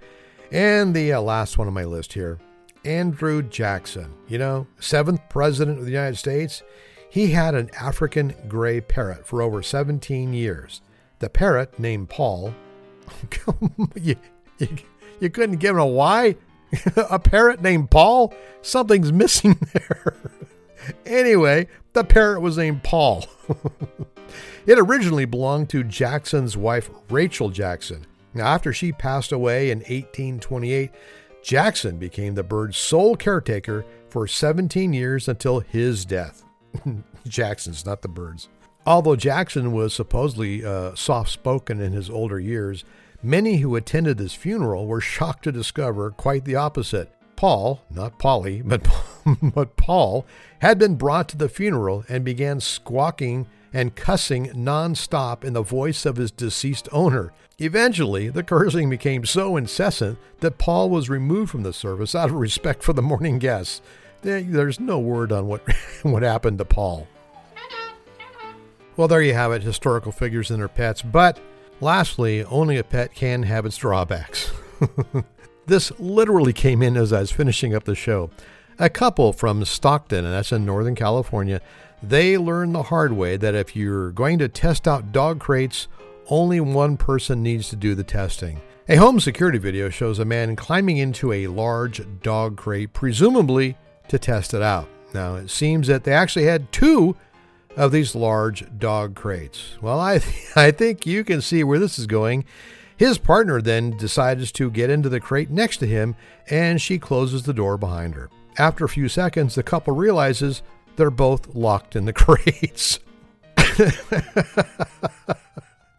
And 0.52 0.94
the 0.94 1.14
uh, 1.14 1.22
last 1.22 1.58
one 1.58 1.68
on 1.68 1.74
my 1.74 1.86
list 1.86 2.14
here 2.14 2.40
Andrew 2.84 3.42
Jackson. 3.42 4.14
You 4.28 4.38
know, 4.38 4.68
seventh 4.80 5.22
president 5.30 5.80
of 5.80 5.86
the 5.86 5.92
United 5.92 6.18
States. 6.18 6.64
He 7.10 7.32
had 7.32 7.56
an 7.56 7.70
African 7.78 8.34
gray 8.48 8.80
parrot 8.80 9.28
for 9.28 9.42
over 9.42 9.62
17 9.62 10.32
years. 10.34 10.82
The 11.20 11.30
parrot, 11.30 11.78
named 11.78 12.10
Paul, 12.10 12.54
you, 13.96 14.16
you, 14.58 14.68
you 15.22 15.30
couldn't 15.30 15.58
give 15.58 15.76
him 15.76 15.82
a 15.82 15.88
why? 15.88 16.36
a 16.96 17.20
parrot 17.20 17.62
named 17.62 17.90
Paul? 17.92 18.34
Something's 18.62 19.12
missing 19.14 19.58
there. 19.74 20.16
anyway, 21.06 21.68
the 21.94 22.04
parrot 22.04 22.42
was 22.42 22.58
named 22.58 22.84
Paul. 22.84 23.26
it 24.66 24.80
originally 24.80 25.26
belonged 25.26 25.70
to 25.70 25.84
Jackson's 25.84 26.58
wife, 26.58 26.90
Rachel 27.10 27.50
Jackson. 27.50 28.06
Now, 28.34 28.48
after 28.48 28.74
she 28.74 28.92
passed 28.92 29.32
away 29.32 29.72
in 29.72 29.80
1828, 29.80 30.92
Jackson 31.44 31.98
became 31.98 32.36
the 32.36 32.44
bird's 32.44 32.78
sole 32.78 33.16
caretaker 33.16 33.86
for 34.10 34.28
17 34.28 34.94
years 34.94 35.28
until 35.28 35.60
his 35.60 36.06
death. 36.06 36.44
Jackson's, 37.28 37.86
not 37.86 38.02
the 38.02 38.08
bird's. 38.08 38.48
Although 38.86 39.16
Jackson 39.16 39.74
was 39.74 39.94
supposedly 39.94 40.66
uh, 40.66 40.96
soft 40.96 41.30
spoken 41.30 41.82
in 41.82 41.92
his 41.92 42.10
older 42.10 42.40
years, 42.40 42.84
many 43.24 43.58
who 43.58 43.76
attended 43.76 44.20
his 44.20 44.34
funeral 44.34 44.88
were 44.88 45.02
shocked 45.02 45.44
to 45.44 45.52
discover 45.52 46.12
quite 46.12 46.46
the 46.46 46.56
opposite. 46.56 47.12
Paul, 47.36 47.82
not 47.90 48.20
Polly, 48.20 48.62
but, 48.66 48.88
but 49.42 49.76
Paul, 49.76 50.26
had 50.60 50.78
been 50.78 50.96
brought 50.96 51.30
to 51.30 51.38
the 51.38 51.50
funeral 51.50 52.06
and 52.08 52.24
began 52.24 52.60
squawking 52.60 53.48
and 53.74 53.96
cussing 53.96 54.48
nonstop 54.48 55.44
in 55.44 55.54
the 55.54 55.62
voice 55.62 56.06
of 56.06 56.18
his 56.18 56.32
deceased 56.32 56.90
owner. 56.92 57.32
Eventually, 57.58 58.30
the 58.30 58.44
cursing 58.44 58.90
became 58.90 59.26
so 59.26 59.56
incessant 59.56 60.18
that 60.40 60.58
Paul 60.58 60.90
was 60.90 61.10
removed 61.10 61.52
from 61.52 61.64
the 61.64 61.74
service 61.74 62.16
out 62.16 62.30
of 62.30 62.36
respect 62.36 62.84
for 62.84 62.94
the 62.94 63.02
mourning 63.02 63.40
guests. 63.40 63.82
There's 64.22 64.80
no 64.80 65.00
word 65.00 65.32
on 65.32 65.48
what, 65.48 65.62
what 66.04 66.24
happened 66.24 66.58
to 66.58 66.66
Paul. 66.66 67.08
Well, 68.98 69.08
there 69.08 69.22
you 69.22 69.34
have 69.34 69.52
it 69.52 69.64
historical 69.64 70.12
figures 70.12 70.52
and 70.52 70.60
their 70.60 70.68
pets. 70.68 71.02
But 71.02 71.40
lastly, 71.82 72.44
only 72.46 72.78
a 72.78 72.84
pet 72.84 73.14
can 73.14 73.44
have 73.44 73.66
its 73.66 73.78
drawbacks. 73.78 74.52
this 75.66 75.92
literally 76.00 76.54
came 76.54 76.82
in 76.82 76.96
as 76.96 77.12
I 77.12 77.22
was 77.22 77.32
finishing 77.32 77.76
up 77.76 77.84
the 77.84 77.96
show. 77.96 78.30
A 78.80 78.90
couple 78.90 79.34
from 79.34 79.64
Stockton, 79.66 80.26
and 80.26 80.34
that's 80.34 80.52
in 80.52 80.66
Northern 80.66 80.96
California, 80.96 81.62
they 82.02 82.38
learned 82.38 82.74
the 82.74 82.84
hard 82.84 83.14
way 83.14 83.38
that 83.38 83.54
if 83.54 83.76
you're 83.76 84.12
going 84.12 84.40
to 84.40 84.48
test 84.48 84.88
out 84.88 85.12
dog 85.12 85.40
crates, 85.40 85.88
only 86.30 86.60
one 86.60 86.98
person 86.98 87.44
needs 87.44 87.70
to 87.70 87.76
do 87.76 87.94
the 87.94 88.04
testing. 88.04 88.62
A 88.90 88.96
home 88.96 89.20
security 89.20 89.58
video 89.58 89.90
shows 89.90 90.18
a 90.18 90.26
man 90.26 90.56
climbing 90.56 90.98
into 90.98 91.32
a 91.32 91.48
large 91.48 92.02
dog 92.22 92.58
crate, 92.58 92.94
presumably 92.94 93.78
to 94.08 94.18
test 94.18 94.54
it 94.54 94.62
out. 94.62 94.90
Now, 95.14 95.36
it 95.36 95.50
seems 95.50 95.88
that 95.88 96.04
they 96.04 96.14
actually 96.14 96.46
had 96.46 96.72
two 96.72 97.16
of 97.76 97.92
these 97.92 98.16
large 98.16 98.66
dog 98.78 99.16
crates. 99.16 99.78
Well, 99.82 100.00
I, 100.00 100.22
I 100.56 100.72
think 100.72 101.06
you 101.06 101.24
can 101.24 101.42
see 101.42 101.64
where 101.64 101.80
this 101.80 101.98
is 101.98 102.08
going. 102.08 102.46
His 102.98 103.18
partner 103.18 103.62
then 103.62 103.98
decides 103.98 104.52
to 104.54 104.70
get 104.70 104.90
into 104.90 105.10
the 105.10 105.20
crate 105.20 105.50
next 105.50 105.78
to 105.78 105.88
him, 105.88 106.16
and 106.50 106.80
she 106.80 107.00
closes 107.00 107.44
the 107.44 107.54
door 107.54 107.78
behind 107.78 108.14
her. 108.14 108.30
After 108.58 108.86
a 108.86 108.90
few 108.90 109.10
seconds, 109.10 109.56
the 109.56 109.64
couple 109.64 109.96
realizes 109.96 110.62
they're 110.98 111.10
both 111.10 111.56
locked 111.56 111.96
in 111.96 112.06
the 112.06 112.14
crates. 112.14 113.00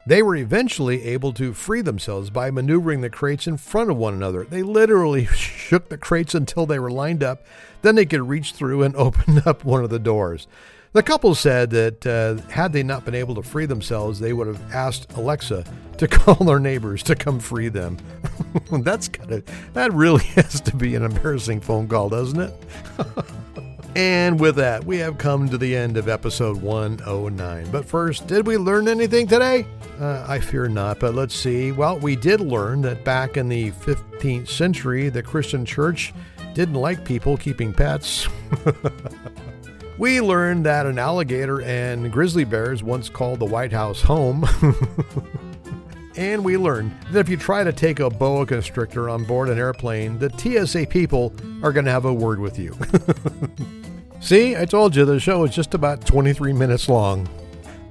they 0.07 0.23
were 0.23 0.37
eventually 0.37 1.03
able 1.05 1.33
to 1.33 1.55
free 1.55 1.81
themselves 1.81 2.31
by 2.31 2.51
maneuvering 2.51 3.01
the 3.01 3.11
crates 3.11 3.47
in 3.47 3.57
front 3.57 3.91
of 3.91 3.97
one 3.97 4.15
another. 4.15 4.45
They 4.45 4.63
literally 4.63 5.27
shook 5.27 5.89
the 5.89 5.99
crates 5.99 6.35
until 6.35 6.67
they 6.67 6.79
were 6.79 6.91
lined 6.91 7.25
up. 7.25 7.43
Then 7.83 7.97
they 7.97 8.07
could 8.07 8.29
reach 8.29 8.53
through 8.53 8.83
and 8.83 8.95
open 8.95 9.43
up 9.47 9.65
one 9.65 9.83
of 9.83 9.91
the 9.91 9.99
doors. 9.99 10.47
The 10.95 11.03
couple 11.03 11.35
said 11.35 11.71
that 11.71 12.07
uh, 12.07 12.35
had 12.51 12.75
they 12.75 12.83
not 12.83 13.07
been 13.07 13.15
able 13.15 13.35
to 13.37 13.43
free 13.43 13.65
themselves, 13.65 14.21
they 14.21 14.35
would 14.35 14.47
have 14.47 14.75
asked 14.75 15.11
Alexa 15.15 15.65
to 15.97 16.09
call 16.09 16.35
their 16.35 16.59
neighbors 16.59 17.03
to 17.05 17.15
come 17.15 17.41
free 17.41 17.69
them. 17.69 17.97
That's 18.71 19.09
kind 19.09 19.33
of 19.33 19.73
that 19.73 19.91
really 19.95 20.25
has 20.35 20.61
to 20.61 20.77
be 20.77 20.95
an 20.95 21.03
embarrassing 21.03 21.61
phone 21.61 21.89
call, 21.89 22.11
doesn't 22.11 22.39
it? 22.39 22.55
and 23.97 24.39
with 24.39 24.57
that, 24.57 24.85
we 24.85 24.99
have 24.99 25.17
come 25.17 25.49
to 25.49 25.57
the 25.57 25.75
end 25.75 25.97
of 25.97 26.11
episode 26.11 26.61
109. 26.61 27.71
But 27.71 27.87
first, 27.87 28.27
did 28.27 28.47
we 28.47 28.59
learn 28.59 28.87
anything 28.87 29.27
today? 29.27 29.67
Uh, 29.99 30.27
I 30.29 30.41
fear 30.41 30.69
not, 30.69 31.01
but 31.01 31.15
let's 31.15 31.35
see. 31.35 31.73
Well, 31.73 31.99
we 32.01 32.17
did 32.17 32.41
learn 32.41 32.83
that 32.83 33.03
back 33.03 33.39
in 33.39 33.49
the 33.49 33.71
15th 33.71 34.49
century, 34.49 35.09
the 35.09 35.23
Christian 35.23 35.65
church 35.65 36.13
didn't 36.53 36.75
like 36.75 37.03
people 37.03 37.39
keeping 37.39 37.73
pets. 37.73 38.29
We 39.99 40.21
learned 40.21 40.67
that 40.67 40.87
an 40.87 40.99
alligator 40.99 41.61
and 41.63 42.11
grizzly 42.11 42.45
bears 42.45 42.83
once 42.83 43.09
called 43.09 43.39
the 43.41 43.45
White 43.45 43.73
House 43.73 44.01
home. 44.01 44.45
and 46.17 46.45
we 46.45 46.57
learned 46.57 46.93
that 47.11 47.21
if 47.21 47.29
you 47.29 47.37
try 47.37 47.63
to 47.63 47.73
take 47.73 48.01
a 48.01 48.11
boa 48.11 48.47
constrictor 48.47 49.09
on 49.09 49.25
board 49.25 49.49
an 49.49 49.59
airplane, 49.59 50.19
the 50.19 50.31
TSA 50.31 50.87
people 50.87 51.33
are 51.63 51.73
going 51.73 51.85
to 51.85 51.91
have 51.91 52.05
a 52.05 52.13
word 52.13 52.41
with 52.41 52.59
you. 52.59 52.77
See, 54.21 54.57
I 54.57 54.65
told 54.65 54.95
you 54.97 55.05
the 55.05 55.21
show 55.21 55.45
is 55.45 55.55
just 55.55 55.75
about 55.75 56.07
23 56.07 56.53
minutes 56.53 56.89
long. 56.89 57.29